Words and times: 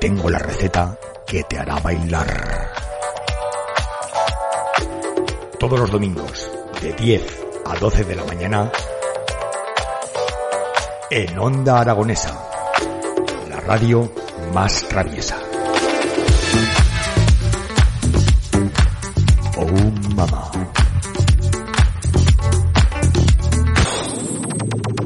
Tengo 0.00 0.28
la 0.30 0.38
receta 0.38 0.98
que 1.26 1.42
te 1.44 1.58
hará 1.58 1.78
bailar. 1.78 2.72
Todos 5.58 5.78
los 5.78 5.90
domingos, 5.90 6.50
de 6.80 6.94
10 6.94 7.22
a 7.66 7.76
12 7.76 8.04
de 8.04 8.16
la 8.16 8.24
mañana, 8.24 8.72
en 11.10 11.38
Onda 11.38 11.80
Aragonesa, 11.80 12.34
la 13.50 13.60
radio 13.60 14.10
más 14.54 14.82
traviesa. 14.88 15.36
Oh, 19.58 19.66
mamá. 20.14 20.50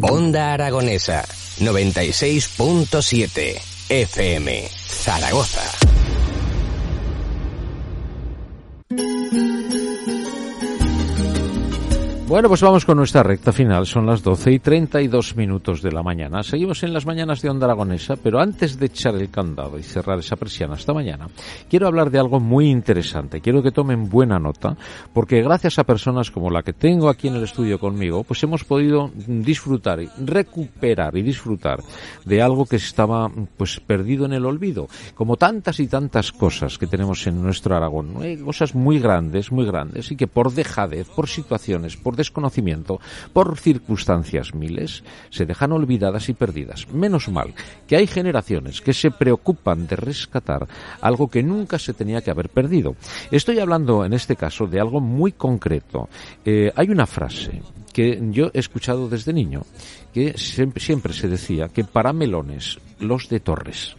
Onda 0.02 0.52
Aragonesa 0.52 1.24
96.7 1.59 3.61
FM 3.88 4.84
Zaragoza. 5.05 5.84
Bueno, 12.35 12.49
pues 12.49 12.63
vamos 12.63 12.85
con 12.85 12.96
nuestra 12.96 13.23
recta 13.23 13.52
final. 13.52 13.87
Son 13.87 14.07
las 14.07 14.21
12 14.21 14.51
y 14.51 14.59
32 14.59 15.37
minutos 15.37 15.82
de 15.82 15.93
la 15.93 16.02
mañana. 16.02 16.43
Seguimos 16.43 16.82
en 16.82 16.93
las 16.93 17.07
mañanas 17.07 17.40
de 17.40 17.49
Onda 17.49 17.66
Aragonesa, 17.66 18.16
pero 18.16 18.40
antes 18.40 18.77
de 18.77 18.87
echar 18.87 19.15
el 19.15 19.30
candado 19.30 19.79
y 19.79 19.85
cerrar 19.85 20.18
esa 20.18 20.35
persiana 20.35 20.74
esta 20.74 20.93
mañana, 20.93 21.29
quiero 21.71 21.87
hablar 21.87 22.10
de 22.10 22.18
algo 22.18 22.40
muy 22.40 22.71
interesante. 22.71 23.40
Quiero 23.40 23.62
que 23.62 23.71
tomen 23.71 24.10
buena 24.10 24.40
nota, 24.40 24.77
porque 25.12 25.43
gracias 25.43 25.79
a 25.79 25.85
personas 25.85 26.32
como 26.32 26.51
la 26.51 26.65
que 26.65 26.73
tengo 26.73 27.09
aquí 27.09 27.29
en 27.29 27.37
el 27.37 27.45
estudio 27.45 27.79
conmigo, 27.79 28.24
pues 28.24 28.43
hemos 28.43 28.65
podido 28.65 29.12
disfrutar, 29.15 30.02
y 30.02 30.10
recuperar 30.18 31.16
y 31.16 31.23
disfrutar 31.23 31.85
de 32.24 32.43
algo 32.43 32.66
que 32.66 32.77
estaba 32.77 33.30
pues 33.57 33.79
perdido 33.79 34.27
en 34.27 34.32
el 34.32 34.45
olvido. 34.45 34.88
Como 35.15 35.37
tantas 35.37 35.79
y 35.79 35.87
tantas 35.87 36.32
cosas 36.32 36.79
que 36.79 36.88
tenemos 36.88 37.24
en 37.29 37.40
nuestro 37.40 37.77
Aragón. 37.77 38.16
Hay 38.21 38.38
cosas 38.38 38.74
muy 38.74 38.99
grandes, 38.99 39.52
muy 39.52 39.66
grandes, 39.66 40.10
y 40.10 40.16
que 40.16 40.27
por 40.27 40.52
dejadez, 40.52 41.09
por 41.10 41.29
situaciones, 41.29 41.96
por 41.96 42.24
desconocimiento, 42.25 43.01
por 43.33 43.59
circunstancias 43.59 44.55
miles, 44.55 45.05
se 45.30 45.47
dejan 45.47 45.73
olvidadas 45.73 46.29
y 46.29 46.35
perdidas. 46.35 46.89
Menos 46.89 47.29
mal 47.29 47.55
que 47.87 47.97
hay 47.97 48.07
generaciones 48.07 48.80
que 48.80 48.95
se 48.95 49.11
preocupan 49.11 49.87
de 49.87 49.97
rescatar 49.97 50.67
algo 51.01 51.29
que 51.29 51.43
nunca 51.43 51.79
se 51.79 51.93
tenía 51.93 52.23
que 52.23 52.30
haber 52.30 52.49
perdido. 52.49 52.97
Estoy 53.30 53.59
hablando 53.59 54.05
en 54.05 54.15
este 54.15 54.37
caso 54.37 54.67
de 54.67 54.80
algo 54.80 55.01
muy 55.01 55.33
concreto. 55.33 56.09
Eh, 56.45 56.73
hay 56.75 56.89
una 56.89 57.07
frase 57.07 57.61
que 57.93 58.19
yo 58.33 58.51
he 58.52 58.59
escuchado 58.59 59.09
desde 59.09 59.33
niño, 59.33 59.63
que 60.13 60.37
siempre, 60.37 60.83
siempre 60.83 61.13
se 61.13 61.29
decía 61.29 61.69
que 61.69 61.85
para 61.85 62.13
melones, 62.13 62.79
los 62.99 63.29
de 63.29 63.39
Torres, 63.39 63.97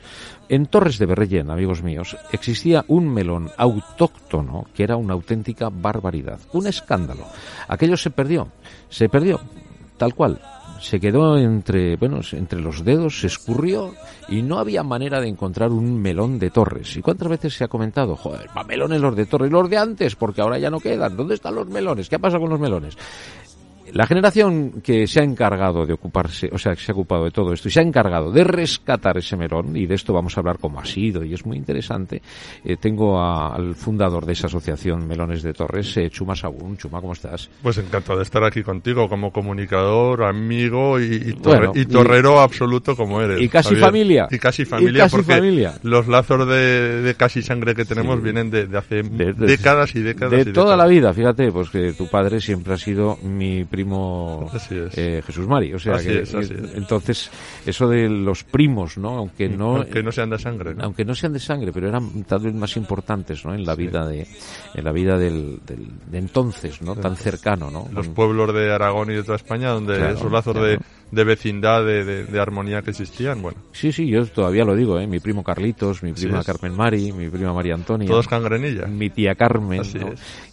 en 0.49 0.65
Torres 0.67 0.97
de 0.97 1.05
Berrellén, 1.05 1.49
amigos 1.49 1.83
míos, 1.83 2.17
existía 2.31 2.85
un 2.87 3.11
melón 3.13 3.49
autóctono 3.57 4.65
que 4.73 4.83
era 4.83 4.95
una 4.95 5.13
auténtica 5.13 5.69
barbaridad, 5.69 6.39
un 6.53 6.67
escándalo. 6.67 7.25
Aquello 7.67 7.97
se 7.97 8.09
perdió, 8.11 8.49
se 8.89 9.09
perdió, 9.09 9.39
tal 9.97 10.13
cual. 10.13 10.41
Se 10.81 10.99
quedó 10.99 11.37
entre, 11.37 11.95
bueno, 11.95 12.19
entre 12.33 12.59
los 12.59 12.83
dedos, 12.83 13.21
se 13.21 13.27
escurrió 13.27 13.93
y 14.27 14.41
no 14.41 14.59
había 14.59 14.83
manera 14.83 15.21
de 15.21 15.29
encontrar 15.29 15.71
un 15.71 15.99
melón 16.01 16.37
de 16.37 16.51
Torres. 16.51 16.97
¿Y 16.97 17.01
cuántas 17.01 17.29
veces 17.29 17.53
se 17.53 17.63
ha 17.63 17.69
comentado, 17.69 18.15
joder, 18.17 18.49
melones 18.67 18.99
los 18.99 19.15
de 19.15 19.25
Torres, 19.25 19.51
los 19.51 19.69
de 19.69 19.77
antes, 19.77 20.15
porque 20.15 20.41
ahora 20.41 20.59
ya 20.59 20.69
no 20.69 20.81
quedan? 20.81 21.15
¿Dónde 21.15 21.35
están 21.35 21.55
los 21.55 21.67
melones? 21.67 22.09
¿Qué 22.09 22.17
ha 22.17 22.19
pasado 22.19 22.41
con 22.41 22.49
los 22.49 22.59
melones? 22.59 22.97
La 23.93 24.07
generación 24.07 24.81
que 24.81 25.07
se 25.07 25.19
ha 25.21 25.23
encargado 25.23 25.85
de 25.85 25.93
ocuparse, 25.93 26.49
o 26.51 26.57
sea, 26.57 26.73
que 26.75 26.81
se 26.81 26.91
ha 26.91 26.95
ocupado 26.95 27.25
de 27.25 27.31
todo 27.31 27.53
esto 27.53 27.67
y 27.67 27.71
se 27.71 27.79
ha 27.79 27.83
encargado 27.83 28.31
de 28.31 28.43
rescatar 28.43 29.17
ese 29.17 29.37
melón, 29.37 29.75
y 29.77 29.85
de 29.85 29.95
esto 29.95 30.11
vamos 30.13 30.35
a 30.37 30.41
hablar 30.41 30.57
cómo 30.59 30.79
ha 30.79 30.85
sido, 30.85 31.23
y 31.23 31.33
es 31.33 31.45
muy 31.45 31.57
interesante, 31.57 32.21
eh, 32.63 32.77
tengo 32.77 33.19
a, 33.19 33.55
al 33.55 33.75
fundador 33.75 34.25
de 34.25 34.33
esa 34.33 34.47
asociación 34.47 35.07
Melones 35.07 35.43
de 35.43 35.53
Torres, 35.53 35.95
eh, 35.97 36.09
Chuma 36.09 36.35
Sagún. 36.35 36.77
Chuma, 36.77 36.99
¿cómo 37.01 37.13
estás? 37.13 37.49
Pues 37.61 37.77
encantado 37.77 38.17
de 38.19 38.23
estar 38.23 38.43
aquí 38.43 38.63
contigo 38.63 39.07
como 39.07 39.31
comunicador, 39.31 40.23
amigo 40.23 40.99
y, 40.99 41.15
y, 41.15 41.33
torre, 41.33 41.67
Bueno, 41.67 41.71
y 41.75 41.85
torrero 41.85 42.39
absoluto 42.39 42.95
como 42.95 43.21
eres. 43.21 43.41
y 43.41 43.47
casi 43.49 43.69
Javier. 43.69 43.81
familia. 43.85 44.27
Y 44.31 44.39
casi 44.39 44.65
familia, 44.65 45.03
casi 45.03 45.15
porque 45.17 45.33
familia. 45.33 45.73
los 45.83 46.07
lazos 46.07 46.47
de, 46.47 47.01
de 47.01 47.15
casi 47.15 47.41
sangre 47.41 47.75
que 47.75 47.85
tenemos 47.85 48.17
Sí. 48.17 48.21
vienen 48.23 48.49
de, 48.49 48.65
de 48.67 48.77
hace 48.77 49.03
De- 49.03 49.33
décadas 49.33 49.95
y 49.95 50.01
décadas. 50.01 50.43
de 50.45 50.49
y 50.51 50.53
toda 50.53 50.75
la 50.75 50.85
vida, 50.87 51.13
fíjate, 51.13 51.51
pues 51.51 51.69
que 51.69 51.93
tu 51.93 52.07
padre 52.07 52.39
siempre 52.39 52.73
ha 52.73 52.77
sido 52.77 53.17
mi 53.23 53.63
primo 53.75 54.49
eh, 54.71 55.21
Jesús 55.25 55.47
Mari, 55.47 55.73
o 55.73 55.79
sea 55.79 55.95
Así 55.95 56.07
que 56.07 56.19
es, 56.21 56.33
así 56.33 56.53
es. 56.53 56.73
entonces 56.75 57.29
eso 57.65 57.87
de 57.89 58.07
los 58.09 58.43
primos, 58.45 58.97
¿no? 58.97 59.17
Aunque 59.17 59.49
no 59.49 59.77
Aunque 59.77 60.01
no 60.01 60.11
sean 60.11 60.29
de 60.29 60.39
sangre. 60.39 60.73
¿no? 60.75 60.83
aunque 60.85 61.03
no 61.03 61.13
sean 61.13 61.33
de 61.33 61.39
sangre, 61.39 61.71
pero 61.73 61.89
eran 61.89 62.23
tal 62.23 62.39
vez 62.39 62.53
más 62.53 62.77
importantes, 62.77 63.43
¿no? 63.45 63.53
En 63.53 63.65
la 63.65 63.75
vida 63.75 64.07
de 64.07 64.25
en 64.73 64.83
la 64.83 64.91
vida 64.91 65.17
del, 65.17 65.59
del- 65.65 65.89
de 66.09 66.17
entonces, 66.17 66.81
¿no? 66.81 66.95
Tan 66.95 67.15
cercano, 67.17 67.69
¿no? 67.69 67.87
Los 67.91 68.07
pueblos 68.07 68.53
de 68.53 68.71
Aragón 68.73 69.11
y 69.11 69.15
de 69.15 69.23
toda 69.23 69.35
España, 69.35 69.69
donde 69.71 69.97
Claro, 69.97 70.13
esos 70.15 70.31
lazos 70.31 70.53
claro. 70.53 70.67
de, 70.67 70.79
de 71.15 71.23
vecindad, 71.23 71.85
de, 71.85 72.03
de- 72.03 72.23
de 72.25 72.39
armonía 72.39 72.81
que 72.81 72.91
existían, 72.91 73.41
bueno, 73.41 73.57
Sí, 73.71 73.91
sí, 73.91 74.07
yo 74.07 74.25
todavía 74.25 74.63
lo 74.65 74.75
digo, 74.75 74.99
¿eh? 74.99 75.07
Mi 75.07 75.19
primo 75.19 75.43
Carlitos, 75.43 76.03
mi 76.03 76.13
prima 76.13 76.39
es. 76.41 76.45
Carmen 76.45 76.75
Mari, 76.75 77.11
mi 77.11 77.29
prima 77.29 77.53
María 77.53 77.73
Antonia. 77.73 78.07
todos 78.07 78.27
cangrenillas. 78.27 78.89
mi 78.89 79.09
tía 79.09 79.35
Carmen 79.35 79.81
es. 79.81 79.95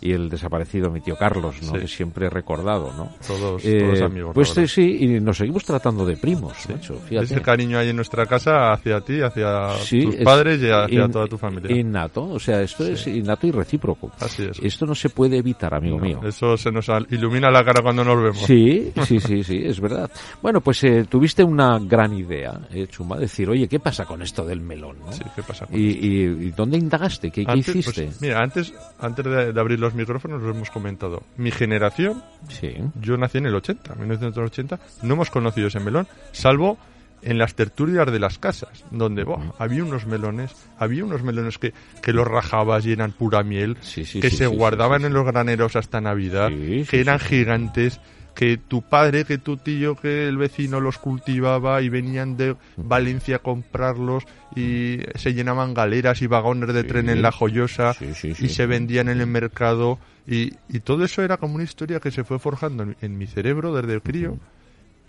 y 0.00 0.12
el 0.12 0.28
desaparecido 0.28 0.90
mi 0.90 1.00
tío 1.00 1.16
Carlos, 1.16 1.56
¿no? 1.62 1.72
Sí. 1.72 1.78
que 1.80 1.88
siempre 1.88 2.26
he 2.26 2.30
recordado, 2.30 2.92
¿no? 2.96 3.10
Todos, 3.26 3.64
Eh, 3.64 3.80
todos 3.80 4.00
amigos. 4.02 4.32
pues 4.34 4.54
verdad. 4.54 4.68
sí, 4.68 4.96
y 5.00 5.20
nos 5.20 5.36
seguimos 5.36 5.64
tratando 5.64 6.06
de 6.06 6.16
primos, 6.16 6.52
macho, 6.68 6.94
fíjate. 7.08 7.24
Ese 7.26 7.42
cariño 7.42 7.78
hay 7.78 7.88
en 7.90 7.96
nuestra 7.96 8.26
casa 8.26 8.72
hacia 8.72 9.00
ti, 9.00 9.20
hacia 9.20 9.70
Sí, 9.78 10.02
tus 10.04 10.14
es 10.16 10.24
padres 10.24 10.60
y 10.62 10.70
hacia 10.70 11.04
in- 11.04 11.10
toda 11.12 11.26
tu 11.26 11.38
familia. 11.38 11.76
Innato, 11.76 12.24
o 12.24 12.38
sea, 12.38 12.62
esto 12.62 12.86
es 12.86 13.06
innato 13.06 13.46
y 13.46 13.50
recíproco. 13.50 14.10
Así 14.20 14.44
es. 14.44 14.58
Esto 14.60 14.86
no 14.86 14.94
se 14.94 15.08
puede 15.10 15.38
evitar, 15.38 15.74
amigo 15.74 15.98
mío. 15.98 16.20
Eso 16.24 16.56
se 16.56 16.70
nos 16.70 16.88
ilumina 17.10 17.50
la 17.50 17.64
cara 17.64 17.82
cuando 17.82 18.04
nos 18.04 18.16
vemos. 18.22 18.38
Sí, 18.46 18.92
sí, 19.06 19.18
sí, 19.20 19.42
sí, 19.42 19.60
es 19.64 19.80
verdad. 19.80 20.10
Bueno, 20.42 20.51
pues 20.60 20.82
eh, 20.84 21.06
tuviste 21.08 21.42
una 21.42 21.78
gran 21.78 22.12
idea, 22.12 22.60
eh, 22.70 22.86
Chuma, 22.86 23.16
decir, 23.16 23.48
oye, 23.48 23.68
¿qué 23.68 23.80
pasa 23.80 24.04
con 24.04 24.22
esto 24.22 24.44
del 24.44 24.60
melón? 24.60 24.98
¿no? 25.00 25.12
Sí, 25.12 25.22
¿qué 25.34 25.42
pasa 25.42 25.66
con 25.66 25.78
¿Y, 25.78 25.90
y, 25.90 26.22
y 26.24 26.50
dónde 26.50 26.76
indagaste? 26.78 27.30
¿Qué, 27.30 27.44
qué 27.44 27.50
Antes, 27.50 27.68
hiciste? 27.76 28.04
pues, 28.04 28.20
mira, 28.20 28.40
antes, 28.40 28.72
antes 28.98 29.24
de, 29.24 29.52
de 29.52 29.60
abrir 29.60 29.80
los 29.80 29.94
micrófonos 29.94 30.42
lo 30.42 30.50
hemos 30.50 30.70
comentado. 30.70 31.22
Mi 31.36 31.50
generación, 31.50 32.22
sí. 32.48 32.74
yo 33.00 33.16
nací 33.16 33.38
en 33.38 33.46
el 33.46 33.54
80, 33.54 33.94
1980, 33.94 34.78
no 35.02 35.14
hemos 35.14 35.30
conocido 35.30 35.68
ese 35.68 35.80
melón, 35.80 36.06
salvo 36.32 36.78
en 37.22 37.38
las 37.38 37.54
tertulias 37.54 38.10
de 38.10 38.18
las 38.18 38.38
casas, 38.38 38.84
donde 38.90 39.24
buah, 39.24 39.52
había 39.58 39.84
unos 39.84 40.06
melones, 40.06 40.54
había 40.78 41.04
unos 41.04 41.22
melones 41.22 41.58
que, 41.58 41.72
que 42.02 42.12
los 42.12 42.26
rajabas 42.26 42.84
y 42.84 42.92
eran 42.92 43.12
pura 43.12 43.42
miel, 43.42 43.76
Sí, 43.80 44.04
sí, 44.04 44.20
que 44.20 44.30
sí, 44.30 44.38
se 44.38 44.46
guardaban 44.48 45.04
en 45.04 45.12
los 45.12 45.24
graneros 45.24 45.76
hasta 45.76 46.00
Navidad, 46.00 46.48
que 46.48 47.00
eran 47.00 47.18
gigantes, 47.20 48.00
que 48.34 48.56
tu 48.56 48.82
padre, 48.82 49.24
que 49.24 49.38
tu 49.38 49.56
tío, 49.58 49.94
que 49.94 50.26
el 50.28 50.36
vecino 50.38 50.80
los 50.80 50.98
cultivaba 50.98 51.82
y 51.82 51.88
venían 51.88 52.36
de 52.36 52.56
Valencia 52.76 53.36
a 53.36 53.38
comprarlos 53.40 54.24
y 54.56 54.98
se 55.16 55.34
llenaban 55.34 55.74
galeras 55.74 56.22
y 56.22 56.26
vagones 56.26 56.72
de 56.74 56.82
Sí. 56.82 56.88
tren 56.88 57.08
en 57.10 57.22
la 57.22 57.30
joyosa 57.32 57.92
Sí, 57.94 58.14
sí, 58.14 58.34
sí. 58.34 58.46
y 58.46 58.48
se 58.48 58.66
vendían 58.66 59.08
en 59.08 59.20
el 59.20 59.26
mercado 59.26 59.98
y, 60.26 60.52
y 60.68 60.80
todo 60.80 61.04
eso 61.04 61.22
era 61.22 61.36
como 61.36 61.54
una 61.56 61.64
historia 61.64 62.00
que 62.00 62.10
se 62.10 62.24
fue 62.24 62.38
forjando 62.38 62.84
en, 62.84 62.96
en 63.02 63.18
mi 63.18 63.26
cerebro 63.26 63.74
desde 63.74 63.94
el 63.94 64.02
crío 64.02 64.38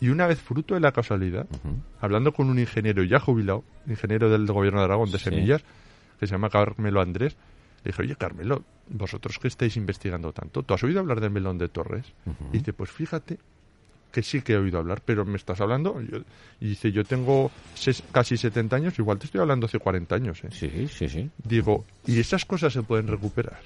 y 0.02 0.10
una 0.10 0.28
vez 0.28 0.40
fruto 0.42 0.74
de 0.74 0.82
la 0.82 0.92
casualidad, 0.92 1.46
hablando 2.02 2.34
con 2.34 2.50
un 2.50 2.60
ingeniero 2.60 3.04
ya 3.04 3.20
jubilado, 3.20 3.64
ingeniero 3.88 4.30
del 4.30 4.46
gobierno 4.48 4.80
de 4.80 4.86
Aragón 4.86 5.12
de 5.12 5.18
semillas, 5.20 5.64
que 6.20 6.28
se 6.28 6.34
llama 6.34 6.50
Carmelo 6.50 7.00
Andrés, 7.00 7.38
le 7.84 7.92
dije, 7.92 8.02
oye 8.02 8.16
Carmelo, 8.16 8.64
vosotros 8.90 9.40
que 9.40 9.48
estáis 9.48 9.76
investigando 9.78 10.32
tanto, 10.34 10.64
¿tú 10.64 10.74
has 10.74 10.84
oído 10.84 11.00
hablar 11.00 11.20
del 11.22 11.32
melón 11.32 11.58
de 11.58 11.70
Torres? 11.70 12.06
Y 12.52 12.58
dice, 12.60 12.74
pues 12.74 12.92
fíjate 12.92 13.38
que 14.12 14.22
sí 14.22 14.42
que 14.42 14.54
he 14.54 14.58
oído 14.58 14.78
hablar, 14.78 15.02
pero 15.04 15.26
me 15.26 15.38
estás 15.38 15.60
hablando. 15.60 16.00
Yo- 16.02 16.20
y 16.62 16.68
dice, 16.70 16.92
yo 16.92 17.04
tengo 17.04 17.50
ses- 17.76 18.04
casi 18.12 18.38
70 18.38 18.76
años, 18.76 19.00
igual 19.00 19.18
te 19.18 19.26
estoy 19.26 19.42
hablando 19.42 19.66
hace 19.66 19.80
40 19.80 20.16
años. 20.16 20.44
¿eh". 20.44 20.50
Sí, 20.52 20.88
sí, 20.88 21.10
sí. 21.10 21.30
Digo, 21.44 21.84
¿y 22.06 22.20
esas 22.20 22.46
cosas 22.46 22.72
se 22.74 22.84
pueden 22.84 23.08
recuperar? 23.08 23.60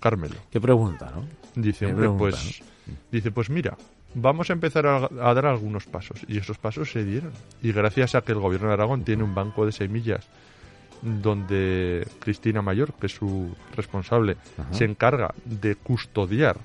Carmelo. 0.00 0.36
Qué 0.50 0.60
pregunta, 0.60 1.10
¿no? 1.14 1.24
Dice, 1.60 1.86
hombre, 1.86 2.00
pregunta, 2.02 2.18
pues, 2.18 2.62
dice, 3.10 3.30
pues 3.30 3.48
mira, 3.48 3.76
vamos 4.14 4.50
a 4.50 4.52
empezar 4.52 4.86
a, 4.86 4.96
a 5.06 5.34
dar 5.34 5.46
algunos 5.46 5.86
pasos. 5.86 6.20
Y 6.28 6.36
esos 6.36 6.58
pasos 6.58 6.90
se 6.92 7.02
dieron. 7.02 7.32
Y 7.62 7.72
gracias 7.72 8.14
a 8.14 8.20
que 8.20 8.32
el 8.32 8.38
gobierno 8.38 8.68
de 8.68 8.74
Aragón 8.74 9.02
tiene 9.04 9.22
un 9.24 9.34
banco 9.34 9.64
de 9.64 9.72
semillas 9.72 10.28
donde 11.02 12.06
Cristina 12.20 12.62
Mayor, 12.62 12.92
que 12.94 13.06
es 13.06 13.12
su 13.14 13.54
responsable, 13.74 14.36
se 14.72 14.84
encarga 14.84 15.34
de 15.44 15.76
custodiar 15.76 16.56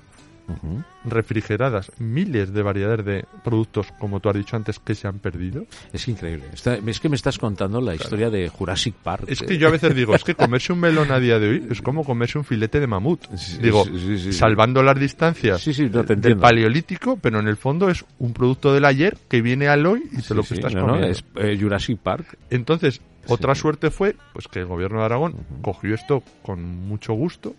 refrigeradas 1.04 1.90
miles 1.98 2.52
de 2.52 2.62
variedades 2.62 3.04
de 3.04 3.24
productos, 3.42 3.86
como 3.98 4.20
tú 4.20 4.28
has 4.28 4.36
dicho 4.36 4.56
antes, 4.56 4.78
que 4.78 4.94
se 4.94 5.08
han 5.08 5.18
perdido. 5.18 5.64
Es 5.92 6.06
increíble. 6.08 6.46
Está- 6.52 6.74
es 6.76 7.00
que 7.00 7.08
me 7.08 7.16
estás 7.16 7.38
contando 7.38 7.80
la 7.80 7.94
historia 7.94 8.30
de 8.30 8.48
Jurassic 8.48 8.94
Park. 8.94 9.24
Es 9.28 9.40
que 9.40 9.58
yo 9.58 9.68
a 9.68 9.70
veces 9.70 9.94
digo, 9.94 10.14
es 10.14 10.24
que 10.24 10.34
comerse 10.34 10.72
un 10.72 10.80
melón 10.80 11.10
a 11.10 11.18
día 11.18 11.38
de 11.38 11.48
hoy 11.48 11.66
es 11.70 11.80
como 11.82 12.04
comerse 12.04 12.38
un 12.38 12.44
filete 12.44 12.80
de 12.80 12.86
mamut. 12.86 13.20
Sí, 13.36 13.58
Digo, 13.62 13.84
sí, 13.84 13.92
sí, 13.98 14.18
sí. 14.18 14.32
salvando 14.32 14.82
las 14.82 14.98
distancias 14.98 15.66
no 15.90 16.02
del 16.02 16.36
paleolítico, 16.36 17.18
pero 17.20 17.40
en 17.40 17.48
el 17.48 17.56
fondo 17.56 17.88
es 17.88 18.04
un 18.18 18.32
producto 18.32 18.72
del 18.72 18.84
ayer 18.84 19.16
que 19.28 19.42
viene 19.42 19.68
al 19.68 19.86
hoy 19.86 20.02
y 20.12 20.22
te 20.22 20.34
lo 20.34 20.42
que 20.42 20.54
estás 20.54 20.74
no, 20.74 20.80
no, 20.80 20.86
comiendo. 20.94 21.08
es 21.10 21.24
eh, 21.36 21.56
Jurassic 21.60 21.98
Park. 21.98 22.36
Entonces, 22.50 23.00
otra 23.28 23.54
suerte 23.54 23.90
fue 23.90 24.16
pues 24.32 24.48
que 24.48 24.60
el 24.60 24.66
gobierno 24.66 25.00
de 25.00 25.04
Aragón 25.04 25.34
cogió 25.62 25.94
esto 25.94 26.22
con 26.42 26.86
mucho 26.86 27.14
gusto 27.14 27.54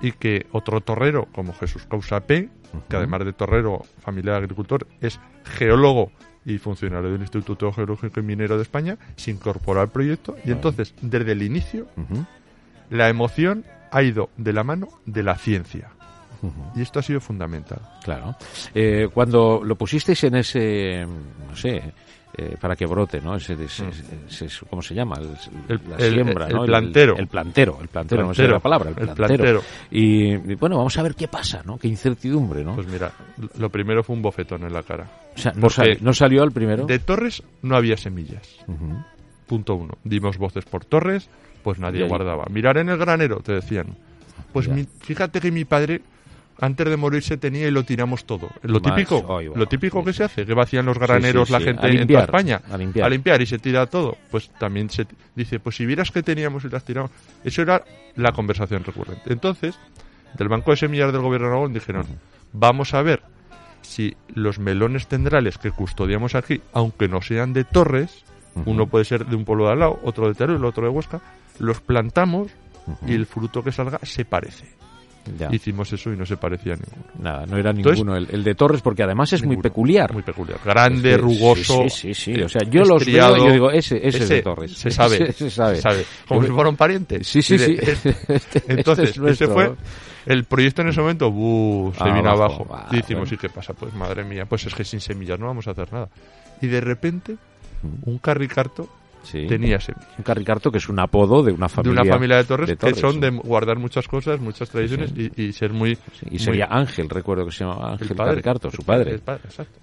y 0.00 0.12
que 0.12 0.46
otro 0.52 0.80
torrero 0.80 1.26
como 1.32 1.52
Jesús 1.54 1.86
Causa 1.88 2.20
P, 2.20 2.48
que 2.88 2.96
además 2.96 3.24
de 3.24 3.32
torrero, 3.32 3.82
familiar 4.00 4.36
agricultor, 4.36 4.86
es 5.00 5.18
geólogo 5.44 6.12
y 6.44 6.58
funcionario 6.58 7.10
del 7.10 7.20
Instituto 7.20 7.72
Geológico 7.72 8.20
y 8.20 8.22
Minero 8.22 8.56
de 8.56 8.62
España, 8.62 8.98
se 9.16 9.30
incorporó 9.30 9.80
al 9.80 9.88
proyecto 9.88 10.36
y 10.44 10.52
entonces, 10.52 10.94
desde 11.00 11.32
el 11.32 11.42
inicio, 11.42 11.88
la 12.90 13.08
emoción 13.08 13.64
ha 13.90 14.02
ido 14.02 14.30
de 14.36 14.52
la 14.52 14.62
mano 14.62 14.88
de 15.06 15.22
la 15.22 15.36
ciencia. 15.36 15.90
Y 16.76 16.82
esto 16.82 17.00
ha 17.00 17.02
sido 17.02 17.20
fundamental. 17.20 17.80
Claro. 18.04 18.36
Eh, 18.74 19.08
cuando 19.12 19.62
lo 19.64 19.74
pusisteis 19.74 20.22
en 20.24 20.36
ese, 20.36 21.04
no 21.48 21.56
sé, 21.56 21.92
eh, 22.38 22.56
para 22.60 22.76
que 22.76 22.84
brote, 22.86 23.20
¿no? 23.20 23.36
Ese, 23.36 23.54
ese- 23.54 23.84
ese- 24.28 24.66
¿Cómo 24.68 24.82
se 24.82 24.94
llama? 24.94 25.16
El, 25.18 25.30
El- 25.68 25.80
la 25.88 25.96
el- 25.96 26.12
siembra, 26.14 26.46
el 26.48 26.54
¿no? 26.54 26.64
plantero. 26.64 27.16
El, 27.16 27.26
plantero, 27.28 27.78
el 27.80 27.88
plantero, 27.88 28.26
no 28.26 28.34
sé 28.34 28.46
la 28.46 28.58
palabra, 28.60 28.90
el 28.90 28.98
El 28.98 29.14
plantero. 29.14 29.26
plantero. 29.26 29.62
Y, 29.90 30.34
y, 30.34 30.54
bueno, 30.56 30.76
vamos 30.76 30.96
a 30.98 31.02
ver 31.02 31.14
qué 31.14 31.28
pasa, 31.28 31.62
¿no? 31.64 31.78
Qué 31.78 31.88
incertidumbre, 31.88 32.62
¿no? 32.62 32.74
Pues 32.74 32.86
mira, 32.88 33.10
lo 33.58 33.70
primero 33.70 34.02
fue 34.02 34.14
un 34.16 34.22
bofetón 34.22 34.64
en 34.64 34.72
la 34.72 34.82
cara. 34.82 35.06
o 35.34 35.38
sea, 35.38 35.52
no, 36.00 36.12
salió 36.12 36.42
al 36.42 36.52
primero. 36.52 36.84
De 36.86 36.98
Torres 36.98 37.42
no 37.62 37.76
había 37.76 37.96
semillas. 37.96 38.56
Punto 39.46 39.74
uno. 39.76 39.94
Dimos 40.04 40.38
voces 40.38 40.64
por 40.64 40.84
Torres, 40.84 41.28
pues 41.62 41.78
nadie 41.78 42.06
guardaba. 42.06 42.44
Mirar 42.50 42.78
en 42.78 42.88
el 42.88 42.98
granero, 42.98 43.40
te 43.40 43.52
decían. 43.52 43.96
Pues 44.52 44.68
mi- 44.68 44.86
fíjate 45.00 45.40
que 45.40 45.50
mi 45.52 45.64
padre, 45.64 46.02
antes 46.60 46.88
de 46.88 46.96
morirse, 46.96 47.36
tenía 47.36 47.68
y 47.68 47.70
lo 47.70 47.84
tiramos 47.84 48.24
todo. 48.24 48.48
Lo 48.62 48.80
Más, 48.80 48.94
típico, 48.94 49.40
lo 49.54 49.66
típico 49.66 50.04
que 50.04 50.12
Sí, 50.12 50.18
se 50.18 50.24
hace, 50.24 50.46
que 50.46 50.54
vacían 50.54 50.86
los 50.86 50.98
graneros 50.98 51.48
sí, 51.48 51.52
la 51.52 51.60
gente 51.60 51.86
A 51.86 51.88
en 51.88 51.92
toda 51.92 51.98
limpiar, 52.00 52.22
España. 52.24 52.62
a 52.70 53.08
limpiar. 53.08 53.42
y 53.42 53.46
se 53.46 53.58
tira 53.58 53.86
todo. 53.86 54.16
Pues 54.30 54.50
también 54.58 54.88
se 54.90 55.06
dice, 55.34 55.60
pues 55.60 55.76
si 55.76 55.86
vieras 55.86 56.10
que 56.10 56.22
teníamos 56.22 56.64
y 56.64 56.68
las 56.68 56.84
tiramos. 56.84 57.10
Eso 57.44 57.62
era 57.62 57.82
la 58.16 58.32
conversación 58.32 58.84
recurrente. 58.84 59.32
Entonces, 59.32 59.78
del 60.34 60.48
Banco 60.48 60.70
de 60.70 60.78
Semillas 60.78 61.12
del 61.12 61.22
Gobierno 61.22 61.48
de 61.48 61.52
Aragón 61.52 61.72
dijeron, 61.72 62.06
vamos 62.52 62.94
a 62.94 63.02
ver 63.02 63.22
si 63.82 64.16
los 64.34 64.58
melones 64.58 65.06
tendrales 65.06 65.58
que 65.58 65.70
custodiamos 65.70 66.34
aquí, 66.34 66.60
aunque 66.72 67.08
no 67.08 67.22
sean 67.22 67.52
de 67.52 67.64
Torres, 67.64 68.24
uno 68.64 68.86
puede 68.86 69.04
ser 69.04 69.26
de 69.26 69.36
un 69.36 69.44
pueblo 69.44 69.66
de 69.66 69.72
al 69.72 69.78
lado, 69.80 70.00
otro 70.02 70.28
de 70.28 70.34
Teruel, 70.34 70.64
otro 70.64 70.84
de 70.84 70.88
Huesca, 70.90 71.20
los 71.58 71.80
plantamos 71.80 72.50
y 73.06 73.14
el 73.14 73.26
fruto 73.26 73.62
que 73.62 73.72
salga 73.72 74.00
se 74.02 74.24
parece. 74.24 74.75
Ya. 75.38 75.48
Hicimos 75.52 75.92
eso 75.92 76.12
y 76.12 76.16
no 76.16 76.24
se 76.26 76.36
parecía 76.36 76.74
a 76.74 76.76
ninguno. 76.76 77.04
Nada, 77.18 77.46
no 77.46 77.56
era 77.58 77.70
Entonces- 77.70 77.98
ninguno. 77.98 78.16
El, 78.16 78.28
el 78.30 78.44
de 78.44 78.54
Torres, 78.54 78.80
porque 78.82 79.02
además 79.02 79.32
es 79.32 79.44
muy 79.44 79.56
peculiar. 79.56 80.12
Muy 80.12 80.22
peculiar. 80.22 80.58
Grande, 80.64 81.10
Es 81.10 81.16
que- 81.16 81.22
rugoso. 81.22 81.84
Sí, 81.88 82.14
sí, 82.14 82.34
sí. 82.34 82.42
O 82.42 82.48
sea, 82.48 82.62
yo 82.68 82.82
los 82.84 83.02
estriado. 83.02 83.34
veo 83.34 83.42
y 83.44 83.46
yo 83.48 83.52
digo, 83.52 83.70
ese, 83.70 83.96
ese, 83.98 84.08
es 84.08 84.14
Ese 84.24 84.34
de 84.34 84.42
Torres. 84.42 84.72
Se 84.72 84.90
sabe. 84.90 85.16
Ese 85.30 85.32
se 85.32 85.50
sabe. 85.50 85.76
se 85.76 85.82
sabe. 85.82 86.04
Como 86.28 86.42
si 86.44 86.50
fuera 86.50 86.68
un 86.70 86.76
pariente. 86.76 87.24
Sí, 87.24 87.42
sí, 87.42 87.58
sí. 87.58 87.76
es- 87.80 88.06
Este- 88.06 88.34
este 88.34 88.62
Entonces, 88.68 89.10
es 89.10 89.18
nuestro, 89.18 89.46
ese 89.46 89.52
fue 89.54 89.74
el 90.26 90.44
proyecto 90.44 90.82
en 90.82 90.88
ese 90.88 91.00
momento, 91.00 91.30
¡buh! 91.30 91.92
se 91.94 92.02
Ah, 92.02 92.12
vino 92.14 92.30
abajo. 92.30 92.66
abajo. 92.68 92.68
Ah, 92.72 92.88
y 92.92 92.96
decimos. 92.96 93.30
¿y 93.32 93.36
qué 93.36 93.48
pasa? 93.48 93.72
Pues 93.74 93.94
madre 93.94 94.24
mía, 94.24 94.44
pues 94.46 94.66
es 94.66 94.74
que 94.74 94.84
sin 94.84 95.00
semillas 95.00 95.38
no 95.38 95.46
vamos 95.46 95.66
a 95.68 95.70
hacer 95.70 95.92
nada. 95.92 96.08
Y 96.60 96.66
de 96.66 96.80
repente, 96.80 97.36
un 98.02 98.18
carricarto 98.18 98.88
Sí. 99.26 99.46
tenía 99.46 99.78
semillas. 99.80 100.08
Un 100.18 100.24
carricarto 100.24 100.70
que 100.70 100.78
es 100.78 100.88
un 100.88 100.98
apodo 101.00 101.42
de 101.42 101.52
una 101.52 101.66
De 101.66 101.72
familia. 101.74 102.02
una 102.02 102.12
familia 102.12 102.36
de 102.38 102.44
torres, 102.44 102.68
de 102.68 102.76
Torres, 102.76 102.94
que 102.94 103.00
son 103.00 103.12
sí. 103.14 103.20
de 103.20 103.30
guardar 103.30 103.78
muchas 103.78 104.06
cosas, 104.08 104.40
muchas 104.40 104.70
tradiciones 104.70 105.10
Sí, 105.14 105.30
Y, 105.36 105.42
y 105.46 105.52
ser 105.52 105.72
muy. 105.72 105.98
Y 106.22 106.30
muy- 106.30 106.38
sería 106.38 106.66
Ángel, 106.70 107.08
recuerdo 107.08 107.44
que 107.46 107.52
se 107.52 107.64
llamaba 107.64 107.92
Ángel 107.92 108.08
el 108.10 108.16
padre. 108.16 108.30
Carricarto, 108.32 108.70
su 108.70 108.82
padre. 108.82 109.10
el 109.12 109.20
padre, 109.20 109.42
exacto. 109.44 109.78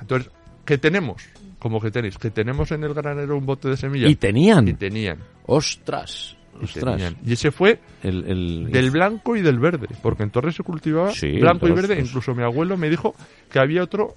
Entonces, 0.00 0.30
¿qué 0.64 0.78
tenemos? 0.78 1.22
Como 1.58 1.80
que 1.80 1.90
tenéis, 1.90 2.18
que 2.18 2.30
tenemos 2.30 2.70
en 2.72 2.84
el 2.84 2.92
granero 2.92 3.38
un 3.38 3.46
bote 3.46 3.68
de 3.68 3.76
semillas. 3.76 4.10
Y 4.10 4.16
tenían. 4.16 4.68
Y 4.68 4.74
tenían. 4.74 5.18
Ostras. 5.46 6.36
y 6.60 6.64
Ostras. 6.64 7.14
Y 7.24 7.32
ese 7.32 7.50
fue 7.50 7.80
El, 8.02 8.24
el- 8.30 8.70
del 8.70 8.90
blanco 8.90 9.34
y 9.36 9.40
del 9.42 9.58
verde, 9.58 9.88
porque 10.02 10.22
en 10.24 10.30
Torres 10.30 10.54
se 10.56 10.62
cultivaba 10.62 11.10
Sí, 11.12 11.38
blanco 11.40 11.66
y 11.68 11.72
verde. 11.72 11.96
dos. 11.96 12.06
Incluso 12.08 12.34
mi 12.34 12.42
abuelo 12.42 12.76
me 12.76 12.90
dijo 12.90 13.14
que 13.50 13.58
había 13.58 13.82
otro 13.82 14.14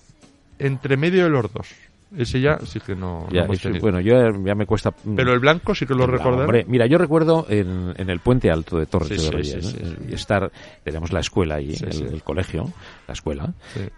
entre 0.60 0.98
medio 0.98 1.24
de 1.24 1.30
los 1.30 1.52
dos. 1.54 1.68
Ese 2.16 2.40
ya 2.40 2.58
sí 2.66 2.80
que 2.80 2.96
no, 2.96 3.26
no 3.28 3.30
ya, 3.32 3.44
hemos 3.44 3.60
tenido. 3.62 3.82
bueno, 3.82 4.00
yo 4.00 4.14
ya 4.46 4.56
me 4.56 4.66
cuesta. 4.66 4.92
mm, 5.04 5.16
Pero 5.16 5.34
el 5.34 5.40
blanco 5.40 5.76
sí 5.76 5.86
que 5.86 5.94
lo 5.94 6.06
hombre, 6.06 6.66
mira, 6.68 6.86
yo 6.86 6.98
recuerdo 6.98 7.46
en, 7.50 7.94
en 7.98 8.10
el 8.10 8.20
puente 8.20 8.50
alto 8.50 8.78
de 8.78 8.86
Torres 8.86 9.10
Sí, 9.22 9.26
de 9.26 9.32
Reyes, 9.32 9.66
sí, 9.66 9.78
¿no? 9.84 9.90
sí, 9.90 10.14
estar, 10.14 10.52
tenemos 10.84 11.12
la 11.12 11.20
escuela 11.20 11.56
allí, 11.56 11.76
el, 11.82 12.14
el 12.14 12.24
colegio, 12.24 12.72
la 13.08 13.14
escuela, 13.14 13.54